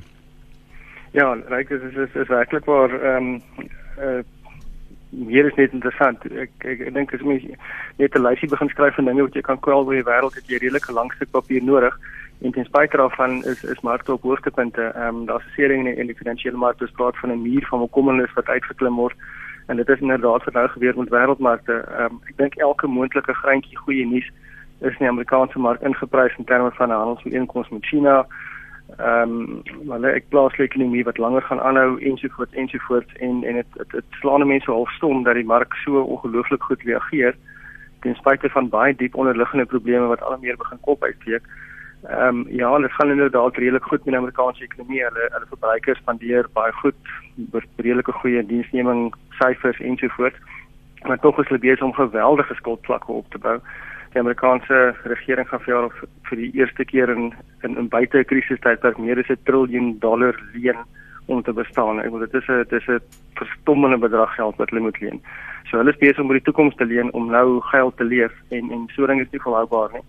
Ja, 1.11 1.33
ryk 1.49 1.69
is 1.69 1.81
is 1.89 1.97
is, 2.05 2.15
is 2.15 2.31
werklik 2.31 2.65
waar 2.65 2.93
ehm 2.95 3.33
um, 3.33 3.41
uh 3.99 4.21
hier 5.09 5.45
is 5.45 5.55
net 5.57 5.73
interessant. 5.73 6.21
Ek 6.29 6.51
ek, 6.61 6.83
ek 6.85 6.93
dink 6.93 7.13
as 7.13 7.23
mens 7.25 7.43
net 7.97 8.15
'n 8.15 8.21
lysie 8.21 8.49
begin 8.49 8.69
skryf 8.69 8.95
van 8.95 9.05
dinge 9.05 9.25
wat 9.25 9.33
jy 9.33 9.41
kan 9.41 9.59
kwel 9.59 9.85
oor 9.85 9.97
die 9.97 10.05
wêreld, 10.05 10.35
het 10.35 10.47
jy 10.47 10.59
redelik 10.61 10.89
'n 10.89 10.93
lang 10.93 11.11
stuk 11.13 11.31
papier 11.31 11.63
nodig. 11.63 11.97
En 12.41 12.51
ten 12.51 12.65
spyte 12.65 12.97
daarvan 12.97 13.43
is 13.43 13.63
is 13.63 13.79
markte 13.79 14.13
op 14.13 14.21
hoogtepunte. 14.21 14.81
Ehm 14.81 15.15
um, 15.15 15.25
daar's 15.25 15.45
'n 15.45 15.55
serie 15.55 15.95
in 15.95 16.05
die 16.05 16.15
finansiële 16.15 16.57
markte 16.57 16.85
wat 16.85 16.93
praat 16.93 17.17
van 17.17 17.31
'n 17.31 17.41
muur 17.41 17.65
van 17.67 17.79
bekommernis 17.79 18.33
wat 18.33 18.47
uitgeklim 18.47 18.95
word. 18.95 19.15
En 19.65 19.75
dit 19.75 19.89
is 19.89 19.99
inderdaad 19.99 20.43
wat 20.43 20.53
nou 20.53 20.67
gebeur 20.67 20.97
met 20.97 21.09
wêreldmarkte. 21.09 21.73
Ehm 21.73 22.03
um, 22.03 22.19
ek 22.23 22.37
dink 22.37 22.55
elke 22.55 22.87
moontlike 22.87 23.33
greintjie 23.33 23.77
goeie 23.77 24.05
nuus 24.05 24.31
is 24.79 24.91
in 24.91 25.03
die 25.05 25.07
Amerikaanse 25.07 25.59
mark 25.59 25.81
ingeprys 25.81 26.37
in 26.37 26.45
terme 26.45 26.71
van 26.71 26.89
'n 26.89 27.01
handelsooreenkoms 27.03 27.69
met 27.69 27.85
China. 27.85 28.25
Ehm 28.97 29.21
um, 29.21 29.61
maar 29.85 30.03
ek 30.03 30.29
plaaslike 30.29 30.63
ekonomie 30.63 31.03
wat 31.03 31.17
langer 31.17 31.41
gaan 31.41 31.61
aanhou 31.61 32.01
ensovoorts 32.01 32.53
ensovoorts 32.53 33.13
en 33.13 33.43
en 33.43 33.53
dit 33.53 33.91
dit 33.91 34.03
slaan 34.09 34.47
mense 34.47 34.71
half 34.71 34.91
stom 34.91 35.23
dat 35.23 35.33
die 35.33 35.45
mark 35.45 35.73
so 35.73 36.01
ongelooflik 36.01 36.63
goed 36.63 36.81
reageer 36.81 37.35
ten 37.99 38.15
spyte 38.15 38.49
van 38.49 38.69
baie 38.69 38.95
diep 38.95 39.15
onderliggende 39.15 39.65
probleme 39.65 40.05
wat 40.05 40.21
al 40.21 40.37
meer 40.41 40.57
begin 40.57 40.79
kop 40.79 41.03
uitsteek. 41.03 41.43
Ehm 42.07 42.27
um, 42.27 42.45
ja, 42.49 42.77
dit 42.77 42.91
gaan 42.91 43.09
inderdaad 43.09 43.55
redelik 43.55 43.83
goed 43.83 44.05
met 44.05 44.13
die 44.13 44.17
Amerikaanse 44.17 44.63
ekonomie. 44.63 45.03
Hulle 45.03 45.27
hulle 45.31 45.45
verbruikers 45.49 45.99
spandeer 45.99 46.47
baie 46.53 46.71
goed, 46.71 46.95
redelike 47.75 48.11
goeie 48.11 48.45
diensneming 48.45 49.13
syfers 49.29 49.79
ensovoorts. 49.79 50.37
Maar 51.03 51.19
tog 51.19 51.39
is 51.39 51.47
hulle 51.47 51.59
besig 51.59 51.83
om 51.83 51.93
geweldige 51.93 52.55
skuldvlakke 52.55 53.11
op 53.11 53.25
te 53.29 53.37
bou. 53.37 53.59
Die 54.11 54.19
Amerikaanse 54.19 54.95
regering 55.03 55.47
gaan 55.49 55.59
vir 55.59 55.73
jaar 55.73 55.89
vir 56.29 56.37
die 56.37 56.51
eerste 56.53 56.85
keer 56.85 57.09
in 57.09 57.33
in, 57.63 57.77
in 57.77 57.87
buite 57.87 58.17
'n 58.17 58.25
krisistydperk 58.31 58.97
meer 58.97 59.19
as 59.19 59.29
'n 59.29 59.43
triljoen 59.43 59.99
dollar 59.99 60.39
leen 60.53 60.79
om 61.25 61.43
te 61.43 61.53
bestaan. 61.53 61.99
Ek 61.99 62.09
wil 62.11 62.19
dit 62.19 62.33
is 62.33 62.47
'n 62.47 62.63
dit 62.63 62.81
is 62.81 62.87
'n 62.87 63.01
verstommende 63.35 63.97
bedrag 63.97 64.35
geld 64.35 64.55
wat 64.55 64.69
hulle 64.69 64.81
moet 64.81 64.99
leen. 65.01 65.21
So 65.69 65.77
hulle 65.77 65.91
is 65.91 65.97
besig 65.97 66.19
om 66.19 66.27
vir 66.27 66.39
die 66.39 66.47
toekoms 66.47 66.75
te 66.75 66.85
leen 66.85 67.13
om 67.13 67.29
nou 67.31 67.61
geld 67.61 67.97
te 67.97 68.03
leef 68.03 68.33
en 68.49 68.71
en 68.71 68.87
so 68.95 69.05
ding 69.05 69.21
is 69.21 69.31
nie 69.31 69.41
volhoubaar 69.41 69.91
nie. 69.93 70.05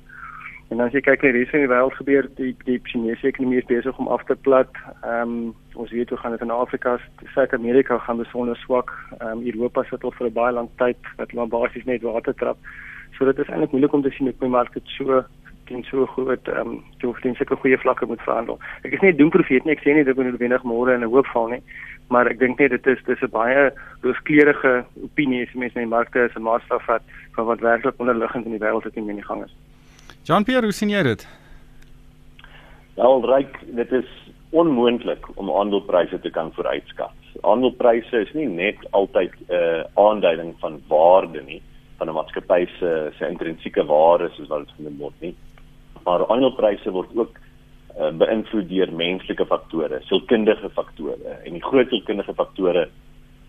En 0.71 0.79
as 0.85 0.93
jy 0.95 1.01
kyk 1.03 1.25
na 1.25 1.33
die 1.33 1.41
res 1.41 1.51
van 1.51 1.65
die 1.65 1.69
wêreld 1.71 1.97
gebeur, 1.99 2.27
die 2.39 2.53
die 2.63 2.77
Chinese 2.87 3.27
ekonomie 3.27 3.59
is 3.59 3.67
besig 3.67 3.97
om 3.99 4.09
af 4.15 4.23
te 4.29 4.37
plat. 4.47 4.71
Ehm 5.01 5.33
um, 5.33 5.55
ons 5.75 5.91
weet 5.91 6.13
hoe 6.13 6.19
gaan 6.19 6.37
dit 6.37 6.45
in 6.47 6.53
Afrika, 6.55 6.93
Suid-Amerika 7.35 7.99
gaan 7.99 8.23
besonder 8.23 8.57
swak. 8.57 8.93
Ehm 9.19 9.41
um, 9.41 9.43
Europa 9.51 9.83
sit 9.89 10.05
al 10.05 10.15
vir 10.19 10.27
'n 10.29 10.39
baie 10.39 10.53
lang 10.53 10.69
tyd 10.83 11.11
met 11.19 11.33
maar 11.33 11.51
basies 11.57 11.85
net 11.91 12.03
water 12.03 12.35
trap. 12.35 12.59
So 13.19 13.25
dit 13.25 13.39
is 13.39 13.49
eintlik 13.49 13.73
moeilik 13.73 13.93
om 13.93 14.03
te 14.03 14.11
sien 14.11 14.27
hoe 14.27 14.35
die 14.39 14.49
mark 14.49 14.73
dit 14.75 14.87
so 14.99 15.25
teen 15.67 15.83
so 15.91 16.07
groot 16.07 16.49
ehm 16.49 16.69
um, 16.69 16.85
teen 17.23 17.35
sulke 17.35 17.57
goeie 17.57 17.79
vlakke 17.79 18.07
moet 18.07 18.23
verhandel. 18.23 18.61
Ek 18.85 18.95
is 18.95 19.01
nie 19.01 19.15
doemprofeet 19.23 19.65
nie, 19.65 19.75
ek 19.75 19.83
sê 19.83 19.95
nie 19.95 20.05
dit 20.05 20.17
moet 20.17 20.31
noodwendig 20.31 20.63
môre 20.63 20.95
in 20.95 21.03
'n 21.03 21.11
hoop 21.11 21.27
val 21.35 21.49
nie, 21.49 21.63
maar 22.11 22.31
ek 22.31 22.39
dink 22.39 22.59
net 22.59 22.71
dit 22.71 22.87
is 22.87 23.03
dis 23.11 23.23
'n 23.23 23.35
baie 23.35 23.73
rooskleurige 24.03 24.85
opinie 25.03 25.43
as 25.43 25.55
mense 25.55 25.75
na 25.75 25.83
die 25.83 25.95
markte 25.97 26.31
as 26.31 26.37
'n 26.37 26.47
maatstaf 26.47 26.87
vat 26.87 27.03
van 27.35 27.47
wat 27.47 27.61
werklik 27.61 27.99
onderliggend 27.99 28.47
in 28.47 28.53
die 28.53 28.65
wêreld 28.65 28.85
het 28.85 28.97
in 28.97 29.07
die 29.07 29.29
gang 29.33 29.45
is. 29.45 29.55
Jean-Pierre, 30.29 30.69
hoe 30.69 30.77
sien 30.77 30.91
jy 30.93 31.03
dit? 31.03 31.23
Wel, 32.95 33.23
ryk, 33.25 33.57
dit 33.77 33.93
is 33.93 34.09
onmoontlik 34.51 35.25
om 35.41 35.51
aandelepryse 35.51 36.21
te 36.21 36.31
kan 36.31 36.53
vooruitskat. 36.53 37.15
Aandelepryse 37.41 38.21
is 38.27 38.33
nie 38.37 38.49
net 38.49 38.83
altyd 38.91 39.33
'n 39.49 39.55
uh, 39.55 39.85
aanduiding 39.95 40.55
van 40.61 40.81
waarde 40.89 41.43
nie, 41.47 41.63
van 41.97 42.09
'n 42.09 42.15
maatskappy 42.15 42.67
se 42.79 43.13
se 43.19 43.29
intrinsieke 43.29 43.85
waarde 43.85 44.29
soos 44.35 44.49
wat 44.49 44.67
dit 44.67 44.75
genoem 44.77 44.99
word 44.99 45.21
nie. 45.21 45.35
Maar 46.05 46.29
aandelepryse 46.29 46.91
word 46.91 47.17
ook 47.17 47.39
uh, 47.99 48.11
beïnvloed 48.11 48.69
deur 48.69 48.93
menslike 48.93 49.47
faktore, 49.47 50.01
sielkundige 50.03 50.71
faktore. 50.71 51.17
En 51.45 51.53
die 51.53 51.65
groot 51.65 51.89
sielkundige 51.89 52.35
faktore 52.35 52.89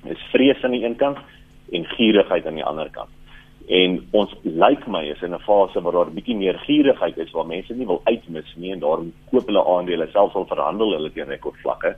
is 0.03 0.29
vrees 0.31 0.63
aan 0.63 0.71
die 0.71 0.85
een 0.85 0.95
kant 0.95 1.17
en 1.71 1.85
gierigheid 1.85 2.45
aan 2.45 2.55
die 2.55 2.65
ander 2.65 2.89
kant. 2.89 3.09
En 3.67 4.07
ons 4.11 4.33
lyk 4.43 4.55
like 4.67 4.89
my 4.89 5.03
is 5.09 5.21
in 5.21 5.33
'n 5.33 5.39
fase 5.39 5.81
waar 5.81 5.91
daar 5.91 6.09
'n 6.09 6.13
bietjie 6.13 6.35
meer 6.35 6.57
gierigheid 6.59 7.17
is 7.17 7.31
waar 7.31 7.45
mense 7.45 7.73
nie 7.73 7.85
wil 7.85 8.01
uitmis 8.03 8.55
nie 8.55 8.71
en 8.71 8.79
daarom 8.79 9.13
koop 9.29 9.45
hulle 9.45 9.65
aandele 9.65 10.07
selfs 10.11 10.35
al 10.35 10.45
verhandel 10.45 10.91
hulle 10.91 11.11
teen 11.11 11.27
rekordvlakke. 11.27 11.95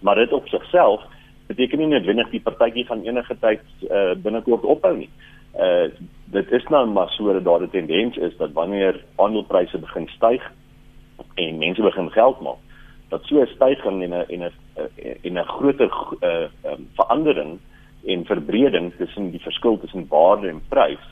Maar 0.00 0.14
dit 0.14 0.32
op 0.32 0.48
sigself 0.48 1.02
beteken 1.46 1.78
nie 1.78 1.86
noodwendig 1.86 2.30
die 2.30 2.40
partytjie 2.40 2.84
gaan 2.84 3.02
enige 3.02 3.36
tyd 3.40 3.60
uh, 3.90 4.14
binnekort 4.14 4.64
ophou 4.64 4.96
nie. 4.96 5.10
Uh 5.56 5.88
dit 6.30 6.50
is 6.52 6.64
nou 6.68 6.86
maar 6.86 7.08
so 7.08 7.32
dat 7.32 7.44
daar 7.44 7.62
'n 7.62 7.70
tendens 7.70 8.16
is 8.16 8.36
dat 8.36 8.52
wanneer 8.52 9.04
aandelepryse 9.16 9.78
begin 9.78 10.08
styg 10.08 10.42
en 11.34 11.58
mense 11.58 11.82
begin 11.82 12.10
geld 12.10 12.40
maak, 12.40 12.60
dat 13.08 13.24
so 13.24 13.40
'n 13.40 13.46
styging 13.46 14.02
en 14.02 14.10
'n 14.10 14.24
en 14.28 14.42
'n 14.42 14.52
en 15.22 15.38
'n 15.38 15.44
groter 15.44 15.90
uh, 16.20 16.48
um, 16.72 16.88
verandering 16.94 17.58
en 18.06 18.24
verbreding 18.24 18.92
tussen 18.96 19.30
die 19.30 19.42
verskil 19.42 19.78
tussen 19.78 20.06
waarde 20.08 20.48
en 20.48 20.62
prys 20.68 21.04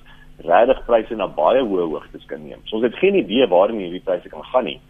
regtig 0.44 0.82
pryse 0.86 1.16
na 1.16 1.26
baie 1.26 1.62
hoë 1.64 1.86
hoogtes 1.90 2.26
kan 2.28 2.42
neem. 2.44 2.60
So 2.68 2.76
ons 2.76 2.84
het 2.84 2.98
geen 3.00 3.16
idee 3.16 3.46
waarheen 3.48 3.80
hierdie 3.80 4.04
pryse 4.04 4.28
kan 4.28 4.44
gaan 4.52 4.68
nie. 4.68 4.80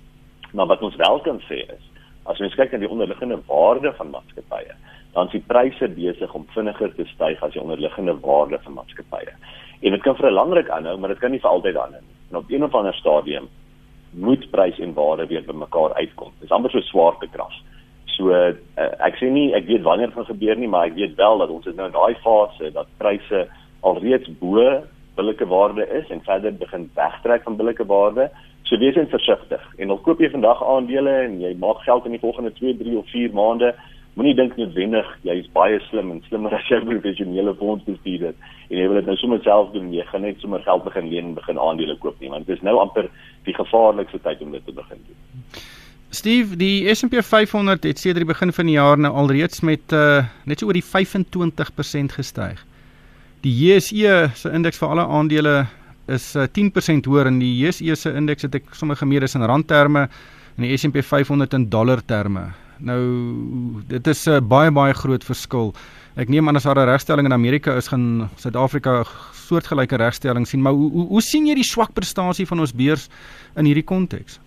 Maar 0.52 0.66
wat 0.66 0.82
ons 0.82 0.96
wel 0.96 1.20
kan 1.20 1.38
sê 1.46 1.62
is, 1.62 1.84
as 2.26 2.40
ons 2.42 2.54
kyk 2.58 2.72
na 2.72 2.82
die 2.82 2.90
onderliggende 2.90 3.38
waarde 3.46 3.92
van 3.98 4.10
maatskappye, 4.10 4.74
dan 5.14 5.30
is 5.30 5.36
die 5.36 5.44
pryse 5.46 5.88
besig 5.94 6.34
om 6.34 6.46
vinniger 6.54 6.92
te 6.96 7.06
styg 7.14 7.42
as 7.42 7.54
die 7.54 7.62
onderliggende 7.62 8.16
waarde 8.24 8.58
van 8.64 8.76
maatskappye. 8.80 9.36
En 9.82 9.94
dit 9.94 10.02
kan 10.02 10.16
vir 10.16 10.30
'n 10.30 10.34
lang 10.34 10.52
ruk 10.52 10.70
aanhou, 10.70 10.96
maar 10.98 11.08
dit 11.08 11.18
kan 11.18 11.30
nie 11.30 11.40
vir 11.40 11.50
altyd 11.50 11.76
aanhou 11.76 12.02
nie. 12.02 12.16
En 12.30 12.36
op 12.36 12.50
een 12.50 12.64
of 12.64 12.74
ander 12.74 12.94
stadium 12.94 13.48
moet 14.10 14.50
prys 14.50 14.78
en 14.78 14.94
waarde 14.94 15.26
weer 15.26 15.44
bymekaar 15.44 15.94
uitkom. 15.94 16.32
Dis 16.40 16.50
amper 16.50 16.70
so 16.70 16.80
swaartekrag. 16.80 17.52
So 18.16 18.32
uh, 18.32 18.54
ek 19.04 19.18
sê 19.20 19.28
nie 19.32 19.50
ek 19.56 19.68
weet 19.68 19.84
wanneer 19.84 20.12
dit 20.14 20.28
gebeur 20.32 20.56
nie, 20.56 20.68
maar 20.72 20.88
ek 20.88 20.96
weet 20.96 21.16
wel 21.20 21.42
dat 21.42 21.52
ons 21.52 21.66
is 21.68 21.76
nou 21.76 21.88
in 21.90 21.96
daai 21.96 22.16
fase 22.24 22.72
dat 22.72 22.92
pryse 23.00 23.46
alreeds 23.86 24.30
bo 24.40 24.64
billike 25.16 25.46
waarde 25.48 25.86
is 25.96 26.08
en 26.12 26.24
verder 26.24 26.54
begin 26.56 26.90
wegtrek 26.96 27.44
van 27.44 27.56
billike 27.56 27.86
waarde. 27.88 28.30
So 28.68 28.78
wees 28.78 28.96
net 28.96 29.12
versigtig. 29.12 29.62
En 29.78 29.92
al 29.94 30.00
koop 30.04 30.20
jy 30.20 30.30
vandag 30.32 30.62
aandele 30.64 31.12
en 31.26 31.38
jy 31.40 31.52
maak 31.60 31.84
geld 31.84 32.08
in 32.08 32.16
die 32.16 32.22
volgende 32.24 32.52
2, 32.56 32.76
3 32.80 32.96
of 32.98 33.12
4 33.12 33.36
maande, 33.36 33.70
moenie 34.16 34.34
dink 34.34 34.56
noodwendig 34.56 35.08
jy 35.28 35.36
is 35.42 35.48
baie 35.54 35.78
slim 35.90 36.10
en 36.14 36.22
slimmer 36.26 36.56
as 36.56 36.68
jy 36.72 36.80
professionele 36.88 37.52
fondsbestuurder 37.60 38.32
en 38.32 38.76
jy 38.80 38.86
wil 38.88 39.00
dit 39.00 39.10
nou 39.10 39.16
sommer 39.20 39.42
self 39.44 39.72
doen, 39.74 39.92
jy 39.94 40.04
gaan 40.08 40.24
net 40.24 40.40
sommer 40.42 40.64
geld 40.64 40.84
begin 40.88 41.10
leen 41.12 41.30
en 41.30 41.38
begin 41.38 41.60
aandele 41.62 41.98
koop 42.02 42.16
nie, 42.20 42.32
want 42.32 42.48
dit 42.48 42.56
is 42.56 42.64
nou 42.66 42.78
amper 42.80 43.10
die 43.46 43.54
gevaarlikste 43.56 44.22
tyd 44.24 44.42
om 44.42 44.56
dit 44.56 44.64
te 44.66 44.74
begin 44.74 45.04
doen. 45.04 45.66
Steve, 46.16 46.56
die 46.56 46.88
S&P 46.88 47.20
500 47.20 47.84
het 47.84 47.98
sedert 48.00 48.24
die 48.24 48.30
begin 48.30 48.52
van 48.56 48.68
die 48.68 48.76
jaar 48.78 48.96
nou 48.96 49.10
alreeds 49.20 49.60
met 49.60 49.92
uh, 49.92 50.24
net 50.48 50.62
so 50.62 50.70
oor 50.70 50.76
die 50.78 50.84
25% 50.84 52.14
gestyg. 52.16 52.62
Die 53.44 53.52
JSE 53.52 54.14
se 54.32 54.52
indeks 54.56 54.80
vir 54.80 54.94
alle 54.94 55.04
aandele 55.04 55.56
is 56.12 56.30
uh, 56.38 56.46
10% 56.58 57.10
hoër 57.10 57.28
en 57.28 57.40
die 57.42 57.52
JSE 57.58 57.98
se 58.00 58.14
indeks 58.16 58.48
het 58.48 58.56
ek 58.62 58.72
sommer 58.78 58.96
gemeet 58.96 59.26
is 59.28 59.36
in 59.36 59.44
randterme 59.44 60.06
en 60.06 60.64
die 60.64 60.72
S&P 60.78 61.04
500 61.04 61.58
in 61.58 61.68
dollarterme. 61.74 62.46
Nou 62.80 63.02
dit 63.92 64.08
is 64.08 64.24
'n 64.26 64.38
uh, 64.38 64.40
baie 64.40 64.72
baie 64.72 64.96
groot 64.96 65.24
verskil. 65.24 65.74
Ek 66.16 66.32
neem 66.32 66.48
aan 66.48 66.56
as 66.56 66.64
daar 66.64 66.80
'n 66.80 66.88
regstelling 66.88 67.26
in 67.28 67.36
Amerika 67.36 67.76
is, 67.76 67.88
gaan 67.92 68.30
Suid-Afrika 68.40 69.04
soortgelyke 69.34 69.96
regstelling 69.96 70.48
sien, 70.48 70.62
maar 70.62 70.72
hoe, 70.72 70.90
hoe 70.90 71.06
hoe 71.06 71.22
sien 71.22 71.46
jy 71.46 71.54
die 71.54 71.64
swak 71.64 71.92
prestasie 71.92 72.46
van 72.46 72.60
ons 72.60 72.72
beurs 72.72 73.08
in 73.56 73.64
hierdie 73.64 73.84
konteks? 73.84 74.40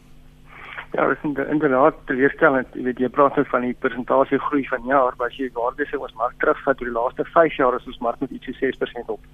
Ja, 0.92 1.08
dit 1.08 1.18
is 1.24 1.48
inderdaad 1.48 1.96
teleurstellend. 2.06 2.68
Jy 2.74 2.84
weet 2.84 3.00
jy 3.00 3.10
praat 3.14 3.36
nou 3.38 3.46
van 3.52 3.62
die 3.62 3.76
persentasie 3.84 4.40
groei 4.48 4.64
van 4.68 4.86
jaar, 4.90 5.14
maar 5.18 5.30
as 5.30 5.38
jy 5.38 5.50
waarde 5.54 5.86
sê 5.86 5.98
ons 6.02 6.16
mark 6.18 6.38
terugvat 6.42 6.82
oor 6.82 6.90
die 6.90 6.96
laaste 6.96 7.26
5 7.34 7.58
jaar 7.62 7.76
is 7.78 7.86
ons 7.86 8.00
mark 8.02 8.20
met 8.24 8.32
ietsie 8.34 8.56
6% 8.58 9.12
op. 9.14 9.28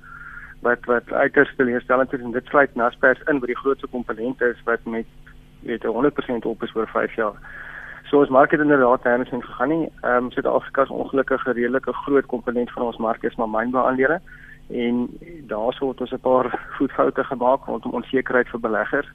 Wat 0.67 0.89
wat 0.91 1.11
uiters 1.11 1.53
teleurstellend 1.55 2.13
is 2.13 2.25
en 2.25 2.35
dit 2.35 2.51
sluit 2.51 2.75
Naspers 2.75 3.21
in 3.31 3.39
wat 3.39 3.51
die 3.51 3.61
grootste 3.61 3.87
komponent 3.87 4.41
is 4.41 4.59
wat 4.65 4.83
met 4.83 5.07
weet 5.63 5.85
100% 5.87 6.49
op 6.51 6.63
is 6.63 6.75
oor 6.75 6.91
5 6.91 7.15
jaar. 7.15 7.39
So 8.09 8.19
ons 8.19 8.29
mark 8.29 8.51
het 8.51 8.61
inderdaad 8.61 9.07
nêrens 9.07 9.31
heen 9.31 9.43
gegaan 9.43 9.71
nie. 9.71 9.87
Ehm 10.01 10.25
um, 10.25 10.31
Suid-Afrika 10.31 10.83
is 10.83 10.89
ongelukkig 10.89 11.45
'n 11.45 11.55
redelike 11.55 11.93
groot 11.93 12.25
komponent 12.25 12.71
van 12.71 12.83
ons 12.83 12.97
mark 12.97 13.23
is 13.23 13.35
maar 13.35 13.49
mynbouaandele 13.49 14.19
en 14.69 15.07
daarso 15.47 15.89
het 15.89 16.01
ons 16.01 16.11
'n 16.11 16.19
paar 16.19 16.67
voetfoute 16.77 17.23
gemaak 17.23 17.65
rondom 17.65 17.91
onsekerheid 17.91 18.47
vir 18.47 18.59
beleggers 18.59 19.07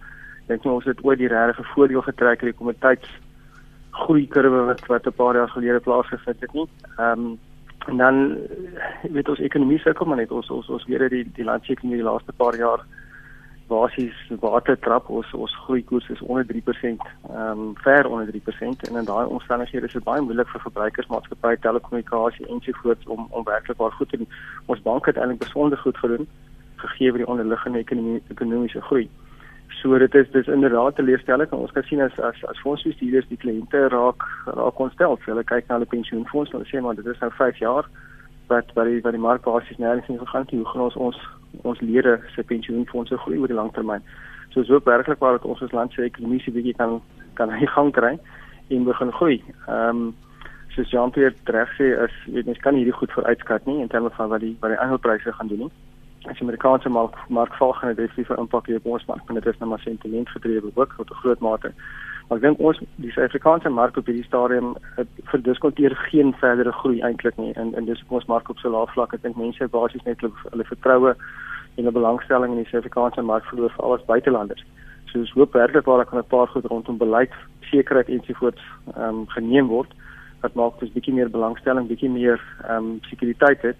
dink 0.50 0.64
nie 0.64 0.72
ons 0.72 0.88
het 0.90 1.04
ooit 1.06 1.18
die 1.18 1.30
regte 1.32 1.66
voordeel 1.74 2.02
getrek 2.06 2.42
uit 2.42 2.50
die 2.50 2.58
kommoditeits 2.58 3.18
groei 4.00 4.26
kurwe 4.30 4.64
wat 4.70 4.86
wat 4.86 5.06
'n 5.06 5.18
paar 5.20 5.36
jaar 5.36 5.48
gelede 5.48 5.80
plaasgevind 5.80 6.40
het 6.40 6.52
nie. 6.52 6.68
Ehm 6.96 7.24
um, 7.26 7.38
en 7.88 7.96
dan 7.96 8.38
weet 9.16 9.28
ons 9.28 9.38
ekonomie 9.38 9.78
sukkel 9.78 10.06
maar 10.06 10.16
net 10.16 10.30
ons 10.30 10.50
ons 10.50 10.68
ons 10.68 10.84
weer 10.86 11.08
die 11.08 11.24
die 11.34 11.44
landsekonomie 11.44 12.00
die 12.02 12.08
laaste 12.10 12.32
paar 12.32 12.56
jaar 12.56 12.84
basies 13.70 14.16
watertrap 14.42 15.08
ons 15.08 15.32
ons 15.32 15.54
groeikoers 15.64 16.08
is 16.14 16.20
onder 16.20 16.44
3%, 16.44 17.06
ehm 17.30 17.60
um, 17.60 17.72
ver 17.84 18.08
onder 18.08 18.26
3% 18.34 18.86
en 18.88 18.96
in 19.00 19.08
daai 19.12 19.26
omstandighede 19.26 19.86
is 19.86 19.96
dit 19.98 20.04
baie 20.04 20.20
moeilik 20.20 20.48
vir 20.52 20.64
verbruikersmaatskappye, 20.66 21.62
telekommunikasie 21.66 22.46
ensovoorts 22.46 23.06
om 23.06 23.26
om 23.30 23.44
werklik 23.44 23.78
waar 23.82 23.96
goed 23.98 24.10
te 24.10 24.16
doen. 24.16 24.30
Ons 24.66 24.82
bank 24.82 25.06
het 25.06 25.16
eintlik 25.16 25.44
besonder 25.46 25.78
goed 25.78 25.98
gedoen 26.04 26.28
gegee 26.76 27.12
die 27.12 27.26
onderliggende 27.26 27.78
ekonomie 27.78 28.22
ekonomiese 28.28 28.82
groei. 28.88 29.08
So 29.80 29.98
dit 29.98 30.14
is 30.14 30.30
dis 30.30 30.46
inderdaad 30.46 30.94
teleurstellend. 30.94 31.52
Ons 31.56 31.72
kan 31.72 31.82
sien 31.82 32.00
as 32.04 32.18
as 32.20 32.36
as 32.44 32.60
fondsbestuurders 32.60 33.28
die 33.28 33.38
kliënte 33.40 33.86
raak 33.88 34.24
raak 34.44 34.80
ontstel. 34.84 35.16
Hulle 35.24 35.44
kyk 35.44 35.68
na 35.68 35.78
hulle 35.78 35.88
pensioenfonds 35.88 36.52
en 36.52 36.66
sê 36.68 36.82
maar 36.84 36.98
dit 36.98 37.06
is 37.06 37.20
nou 37.24 37.30
5 37.38 37.62
jaar 37.64 37.88
wat 38.52 38.74
wat 38.76 38.90
die 38.90 39.00
wat 39.06 39.16
die 39.16 39.22
mark 39.26 39.46
basies 39.46 39.80
nêrens 39.80 40.08
nie 40.08 40.18
gegaan 40.18 40.44
het. 40.44 40.52
Hoe 40.52 40.68
gaan 40.72 40.86
ons 40.88 40.98
ons 41.08 41.20
ons 41.70 41.80
lede 41.80 42.18
se 42.34 42.44
pensioenfondse 42.52 43.16
groei 43.24 43.38
oor 43.38 43.48
die 43.48 43.56
lang 43.56 43.72
termyn. 43.72 44.04
So 44.52 44.60
is 44.60 44.70
ook 44.70 44.84
werklik 44.84 45.18
waar 45.24 45.38
dat 45.38 45.48
ons 45.48 45.62
as 45.62 45.72
land 45.72 45.92
se 45.92 46.04
ekonomie 46.04 46.42
se 46.44 46.52
bietjie 46.52 46.76
kan 46.76 47.00
kan 47.40 47.52
hy 47.58 47.66
gang 47.76 47.92
kry 47.92 48.18
en 48.68 48.84
begin 48.84 49.12
groei. 49.12 49.38
Ehm 49.66 50.04
um, 50.04 50.10
soos 50.74 50.90
Jean-Pierre 50.92 51.34
reg 51.50 51.72
sê 51.78 51.94
as 52.04 52.12
weet 52.26 52.46
mens 52.46 52.60
kan 52.62 52.76
hierdie 52.78 52.94
goed 52.94 53.12
vooruitskat 53.16 53.64
nie 53.66 53.80
in 53.82 53.88
terme 53.88 54.10
van 54.18 54.28
wat 54.28 54.44
die 54.44 54.56
wat 54.60 54.70
die 54.70 54.78
aandelpryse 54.78 55.32
gaan 55.32 55.48
doen 55.48 55.64
nie. 55.66 55.72
As 56.28 56.36
die 56.36 56.44
Amerikaanse 56.44 56.88
mark 56.88 57.16
mark 57.28 57.54
val 57.56 57.72
gaan 57.72 57.94
dit 57.94 57.96
definitief 57.96 58.30
'n 58.30 58.40
impak 58.40 58.68
hê 58.68 58.74
op 58.76 58.86
ons 58.86 59.04
mark, 59.06 59.22
want 59.26 59.44
dit 59.44 59.52
is 59.54 59.58
nou 59.58 59.70
maar 59.70 59.80
sentiment 59.80 60.28
gedrewe 60.28 60.70
ook 60.74 60.94
tot 60.96 61.10
'n 61.10 61.20
groot 61.22 61.40
mate. 61.40 61.72
Maar 62.28 62.38
ek 62.38 62.44
dink 62.44 62.58
ons 62.58 62.78
die 63.02 63.10
Suid-Afrikaanse 63.10 63.68
mark 63.68 63.96
op 63.96 64.06
hierdie 64.06 64.24
stadium 64.24 64.76
verdiskonteer 65.32 65.96
geen 65.96 66.34
verdere 66.34 66.72
groei 66.72 67.00
eintlik 67.00 67.36
nie 67.36 67.52
en 67.52 67.74
en 67.74 67.84
dis 67.84 68.04
ons 68.08 68.26
mark 68.26 68.48
op 68.48 68.58
so 68.58 68.70
laag 68.70 68.92
vlak. 68.92 69.14
Ek 69.14 69.22
dink 69.22 69.36
mense 69.36 69.68
basies 69.68 70.04
net 70.04 70.20
hulle, 70.20 70.64
vertroue 70.64 71.16
en 71.76 71.86
'n 71.86 71.92
belangstelling 71.92 72.52
in 72.52 72.62
die 72.62 72.70
Suid-Afrikaanse 72.70 73.22
mark 73.22 73.44
verloor 73.44 73.70
vir 73.70 73.84
alles 73.84 74.04
buitelanders. 74.04 74.64
So 75.06 75.18
ons 75.18 75.32
hoop 75.32 75.52
werklik 75.52 75.84
waar 75.84 76.04
kan 76.04 76.18
'n 76.18 76.28
paar 76.28 76.46
goed 76.46 76.64
rondom 76.64 76.98
beleid, 76.98 77.32
sekerheid 77.70 78.08
ensovoorts 78.08 78.62
ehm 78.94 79.08
um, 79.08 79.26
geneem 79.28 79.66
word 79.66 79.90
wat 80.40 80.54
maak 80.54 80.78
dis 80.80 80.92
bietjie 80.92 81.14
meer 81.14 81.30
belangstelling, 81.30 81.88
bietjie 81.88 82.10
meer 82.10 82.40
ehm 82.64 82.76
um, 82.76 82.98
sekuriteit 83.10 83.62
het 83.62 83.76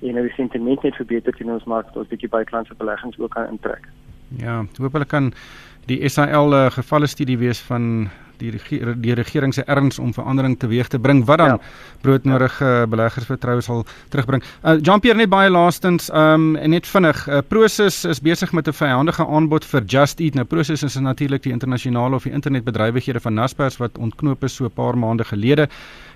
en 0.00 0.18
die 0.22 0.32
sentiment 0.36 0.82
net 0.82 0.96
verbeter 0.96 1.34
in 1.40 1.50
ons 1.50 1.64
mark, 1.64 1.86
dat 1.86 1.96
ons 2.02 2.08
bietjie 2.08 2.28
buitelandse 2.28 2.74
beleggings 2.78 3.18
ook 3.18 3.30
kan 3.30 3.48
intrek. 3.52 3.88
Ja, 4.40 4.64
hoop 4.78 4.92
hulle 4.92 5.08
kan 5.08 5.32
die 5.86 6.00
SAL 6.08 6.54
uh, 6.54 6.66
gevalle 6.74 7.06
studie 7.06 7.38
wees 7.38 7.60
van 7.68 8.08
die 8.38 8.50
reger, 8.50 8.94
die 9.00 9.14
regering 9.14 9.54
se 9.54 9.64
erns 9.66 9.98
om 9.98 10.12
verandering 10.14 10.58
teweeg 10.58 10.88
te 10.88 10.98
bring 10.98 11.24
wat 11.24 11.38
dan 11.38 11.48
ja. 11.48 11.58
broodnodige 12.02 12.64
ja. 12.64 12.86
beleggersvertroue 12.86 13.62
sal 13.62 13.84
terugbring. 14.08 14.42
Uh, 14.62 14.78
Jean-Pierre 14.80 15.18
net 15.18 15.30
baie 15.32 15.50
laastens 15.50 16.10
um 16.14 16.52
net 16.52 16.86
vinnig, 16.86 17.26
uh, 17.28 17.40
Prosus 17.48 18.04
is 18.04 18.20
besig 18.20 18.52
met 18.52 18.68
'n 18.68 18.72
vyhandige 18.72 19.26
aanbod 19.26 19.64
vir 19.64 19.84
Just 19.84 20.20
Eat. 20.20 20.34
Nou 20.34 20.44
Prosus 20.44 20.82
is 20.82 20.94
natuurlik 20.94 21.42
die 21.42 21.52
internasionale 21.52 22.14
of 22.14 22.22
die 22.22 22.32
internetbedrywighede 22.32 23.20
van 23.20 23.34
Naspers 23.34 23.76
wat 23.76 23.98
ontknoop 23.98 24.44
is 24.44 24.54
so 24.54 24.64
'n 24.64 24.70
paar 24.70 24.98
maande 24.98 25.24
gelede. 25.24 25.68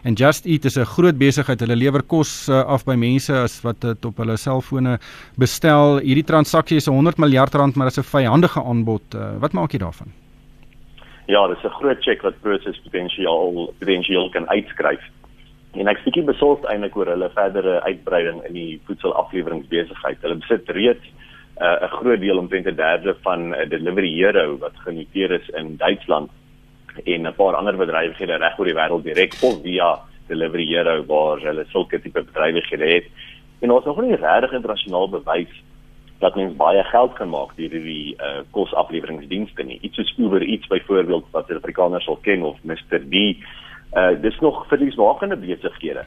En 0.03 0.15
Just 0.15 0.47
Eat 0.47 0.65
is 0.65 0.77
'n 0.77 0.85
groot 0.85 1.19
besigheid. 1.19 1.61
Hulle 1.61 1.77
lewer 1.77 2.03
kos 2.03 2.49
uh, 2.49 2.65
af 2.65 2.85
by 2.85 2.95
mense 2.95 3.33
as 3.33 3.61
wat 3.63 3.81
dit 3.81 4.05
op 4.05 4.17
hulle 4.17 4.37
selfone 4.37 4.99
bestel. 5.37 5.99
Hierdie 5.99 6.25
transaksie 6.25 6.77
is 6.77 6.87
100 6.87 7.19
miljard 7.19 7.55
rand, 7.55 7.75
maar 7.77 7.89
dit 7.89 7.97
is 7.97 8.05
'n 8.05 8.17
vyhandige 8.17 8.63
aanbod. 8.63 9.15
Uh, 9.15 9.39
wat 9.41 9.53
maak 9.53 9.73
jy 9.73 9.79
daarvan? 9.79 10.28
Ja, 11.29 11.47
dis 11.47 11.63
'n 11.63 11.69
groot 11.69 12.03
cheque 12.03 12.23
wat 12.23 12.41
Prosus 12.41 12.81
potensiaal 12.81 13.75
potensiaal 13.79 14.29
kan 14.31 14.49
uitskryf. 14.49 15.05
En 15.73 15.89
ek 15.89 16.01
seker 16.05 16.25
besorgd 16.25 16.65
eintlik 16.65 16.97
oor 16.97 17.07
hulle 17.07 17.29
verdere 17.35 17.83
uitbreiding 17.85 18.39
in 18.49 18.53
die 18.53 18.81
voedselafleweringsbesigheid. 18.87 20.23
Hulle 20.23 20.39
besit 20.41 20.69
reeds 20.69 21.05
uh, 21.61 21.67
'n 21.69 21.85
uh, 21.85 21.93
groot 22.01 22.21
deel 22.21 22.39
omtrent 22.39 22.67
'n 22.67 22.75
derde 22.77 23.17
van 23.23 23.53
uh, 23.55 23.69
Delivery 23.69 24.13
Hero 24.15 24.57
wat 24.59 24.73
genoteer 24.87 25.31
is 25.31 25.49
in 25.49 25.77
Duitsland 25.77 26.31
en 27.05 27.27
'n 27.27 27.35
paar 27.35 27.55
ander 27.55 27.77
bedrywighede 27.77 28.37
reg 28.37 28.59
oor 28.59 28.65
die 28.65 28.79
wêreld 28.81 29.05
direk 29.05 29.35
of 29.43 29.61
via 29.63 30.01
Delivery 30.29 30.67
Hero 30.67 31.05
waar 31.05 31.39
hulle 31.41 31.65
sulke 31.69 32.01
tipe 32.01 32.25
bedrywighede 32.25 32.89
het. 32.89 33.05
En 33.61 33.71
ons 33.71 33.85
nog 33.85 34.01
nie 34.01 34.17
regtig 34.17 34.53
internasionaal 34.53 35.09
bewys 35.09 35.53
dat 36.19 36.35
mens 36.35 36.57
baie 36.57 36.83
geld 36.83 37.13
kan 37.15 37.31
maak 37.31 37.55
deur 37.57 37.71
hierdie 37.71 38.17
uh, 38.19 38.43
kosafleweringsdienste 38.51 39.63
nie. 39.63 39.79
Iets 39.87 40.01
soos 40.01 40.15
Uber 40.19 40.43
Eats 40.43 40.67
byvoorbeeld 40.67 41.27
wat 41.31 41.47
die 41.47 41.57
Afrikaners 41.57 42.05
sal 42.05 42.19
ken 42.23 42.43
of 42.43 42.59
Mr 42.63 42.99
D. 42.99 43.39
Uh 43.97 44.15
dis 44.21 44.39
nog 44.45 44.67
verliesmakende 44.69 45.37
besighede. 45.37 46.05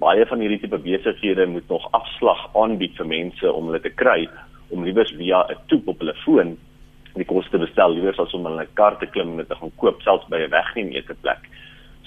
Baie 0.00 0.26
van 0.26 0.40
hierdie 0.40 0.60
tipe 0.62 0.78
besighede 0.78 1.46
moet 1.46 1.68
nog 1.68 1.88
afslag 1.90 2.46
aanbied 2.56 2.94
vir 2.96 3.06
mense 3.06 3.52
om 3.52 3.66
hulle 3.68 3.82
te 3.82 3.90
kry 3.90 4.28
om 4.70 4.86
liewers 4.86 5.12
via 5.18 5.42
'n 5.50 5.58
toep 5.66 5.88
op 5.88 5.98
hulle 5.98 6.14
foon 6.24 6.56
die 7.14 7.28
kos 7.28 7.48
te 7.50 7.58
bestel 7.58 7.92
liewers 7.92 8.18
as 8.18 8.34
om 8.34 8.46
in 8.46 8.60
'n 8.60 8.74
kar 8.74 8.98
te 8.98 9.06
klim 9.06 9.38
en 9.38 9.46
te 9.46 9.54
gaan 9.54 9.72
koop 9.76 10.00
selfs 10.02 10.28
by 10.28 10.38
'n 10.38 10.50
wegneem 10.50 10.92
eetplek. 10.92 11.42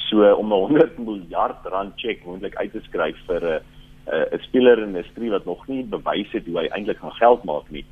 So 0.09 0.33
om 0.35 0.53
'n 0.53 0.67
100 0.71 0.97
miljard 0.97 1.65
rand 1.65 1.93
cheque 1.95 2.25
moontlik 2.25 2.55
uit 2.55 2.71
te 2.71 2.81
skryf 2.81 3.17
vir 3.27 3.43
'n 3.43 3.55
uh, 3.55 3.74
'n 4.05 4.35
uh, 4.35 4.41
speler 4.41 4.77
in 4.77 4.91
'n 4.91 4.95
industrie 4.95 5.29
wat 5.29 5.45
nog 5.45 5.67
nie 5.67 5.83
bewys 5.83 6.31
het 6.31 6.45
hoe 6.45 6.59
hy 6.59 6.67
eintlik 6.67 6.99
gaan 6.99 7.19
geld 7.21 7.43
maak 7.43 7.69
nie 7.69 7.85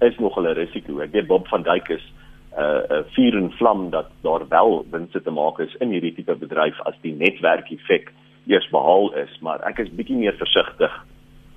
is 0.00 0.18
nog 0.18 0.36
'n 0.36 0.46
risiko. 0.46 0.98
Ek 1.00 1.12
weet 1.12 1.26
Bob 1.26 1.48
van 1.48 1.62
Dijk 1.62 1.88
is 1.88 2.12
'n 2.56 2.60
uh, 2.60 2.88
'n 2.88 2.92
uh, 2.92 2.98
vuur 3.14 3.36
en 3.36 3.50
vlam 3.50 3.90
dat 3.90 4.06
daar 4.20 4.48
wel 4.48 4.86
winste 4.90 5.22
te 5.22 5.30
maak 5.30 5.58
is 5.58 5.74
in 5.74 5.90
hierdie 5.90 6.14
tipe 6.14 6.34
bedryf 6.34 6.80
as 6.80 6.94
die 7.00 7.14
netwerk 7.14 7.70
effek 7.70 8.12
eers 8.46 8.68
behaal 8.68 9.14
is, 9.14 9.38
maar 9.40 9.60
ek 9.60 9.78
is 9.78 9.90
bietjie 9.90 10.16
meer 10.16 10.34
versigtig 10.36 11.04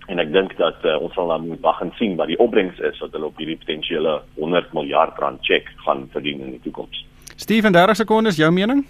en 0.08 0.20
ek 0.20 0.32
dink 0.32 0.58
dat 0.58 0.86
uh, 0.86 1.02
ons 1.02 1.14
sal 1.14 1.28
nou 1.28 1.42
moet 1.42 1.62
wag 1.62 1.82
en 1.82 1.92
sien 2.00 2.16
wat 2.16 2.28
die 2.28 2.40
opbrengs 2.40 2.80
is 2.80 3.00
wat 3.00 3.12
hulle 3.12 3.26
op 3.26 3.38
hierdie 3.38 3.58
potensiële 3.58 4.22
100 4.36 4.74
miljard 4.74 5.20
rand 5.20 5.40
cheque 5.42 5.72
gaan 5.86 6.08
verdien 6.12 6.40
in 6.40 6.52
die 6.52 6.64
toekoms. 6.64 7.06
Steven, 7.36 7.72
30 7.72 7.96
sekondes, 7.96 8.40
jou 8.40 8.52
mening? 8.52 8.86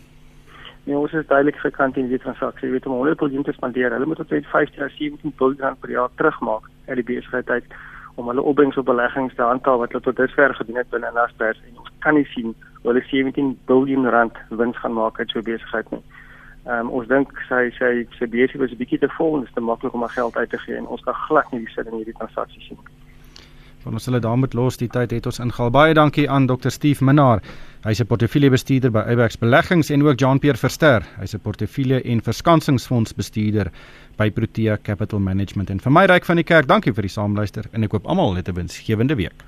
Nee, 0.88 0.96
ons 0.96 1.14
is 1.14 1.28
duidelik 1.28 1.58
gekant 1.60 1.98
in 2.00 2.08
die 2.08 2.18
transaksie. 2.24 2.70
Jy 2.70 2.78
weet 2.78 2.86
om 2.88 2.94
100 2.96 3.20
miljoen 3.20 3.44
te 3.44 3.52
spandeer. 3.52 3.92
Hulle 3.92 4.06
moet 4.08 4.22
tot 4.22 4.30
15 4.32 4.78
jaar 4.80 4.94
17 4.96 5.34
miljard 5.40 5.80
per 5.84 5.92
jaar 5.92 6.14
terugmaak 6.16 6.70
uit 6.86 6.96
die 7.02 7.04
besigheid 7.10 7.50
uit 7.50 7.74
om 8.16 8.30
hulle 8.32 8.46
opbrengs 8.52 8.80
op 8.80 8.88
beleggings 8.88 9.36
te 9.36 9.44
handhaaf 9.44 9.82
wat 9.82 9.92
hulle 9.92 10.06
tot 10.06 10.16
dusver 10.16 10.56
gedoen 10.56 10.80
het 10.80 10.90
binne 10.94 11.12
Naspers 11.14 11.60
en 11.68 11.82
ons 11.84 11.92
kan 12.06 12.16
nie 12.16 12.24
sien 12.32 12.56
hoe 12.78 12.94
hulle 12.94 13.04
17 13.10 13.52
miljard 13.68 14.08
rand 14.16 14.40
wins 14.62 14.80
gaan 14.80 14.96
maak 14.96 15.20
uit 15.20 15.30
so 15.30 15.40
'n 15.40 15.50
besigheid 15.50 15.92
nie. 15.92 16.04
Ehm 16.66 16.80
um, 16.80 16.94
ons 17.02 17.08
dink 17.08 17.36
sy 17.50 17.62
sy 17.80 17.92
sy 18.20 18.30
besigheid 18.38 18.64
was 18.64 18.72
'n 18.72 18.80
bietjie 18.84 19.00
te 19.04 19.12
vol 19.18 19.34
en 19.34 19.40
dit 19.44 19.50
is 19.50 19.56
te 19.56 19.68
maklik 19.72 19.94
om 19.94 20.08
haar 20.08 20.16
geld 20.16 20.38
uit 20.38 20.50
te 20.50 20.64
gee 20.64 20.76
en 20.76 20.88
ons 20.88 21.04
kan 21.04 21.20
glad 21.28 21.52
nie 21.52 21.60
die 21.66 21.74
sin 21.76 21.92
in 21.92 22.00
hierdie 22.00 22.20
transaksie 22.22 22.62
sien 22.62 22.80
nie 22.80 22.97
van 23.88 23.96
ons 23.96 24.08
hulle 24.10 24.20
daarmee 24.24 24.56
los 24.58 24.80
die 24.82 24.90
tyd 24.92 25.16
het 25.16 25.30
ons 25.30 25.40
ingehaal. 25.44 25.72
Baie 25.72 25.96
dankie 25.96 26.28
aan 26.30 26.48
Dr. 26.50 26.74
Steve 26.74 27.06
Minnar. 27.08 27.42
Hy's 27.86 28.02
'n 28.02 28.10
portefeuljebestuurder 28.12 28.92
by 28.92 29.04
Abex 29.14 29.40
Beleggings 29.40 29.90
en 29.90 30.04
ook 30.04 30.20
Jean-Pierre 30.20 30.60
Verster. 30.60 31.06
Hy's 31.20 31.34
'n 31.34 31.40
portefeulje 31.40 32.02
en 32.04 32.22
verskansingsfondsbestuurder 32.22 33.72
by 34.18 34.32
Protea 34.32 34.78
Capital 34.84 35.20
Management. 35.20 35.70
En 35.70 35.80
vir 35.80 35.92
my 35.92 36.06
ryk 36.06 36.26
van 36.26 36.36
die 36.36 36.44
kerk, 36.44 36.68
dankie 36.68 36.94
vir 36.94 37.04
die 37.04 37.12
saamluister 37.12 37.66
en 37.72 37.84
ek 37.84 37.90
koop 37.90 38.06
almal 38.06 38.36
'n 38.36 38.54
winsgewende 38.54 39.16
week. 39.16 39.48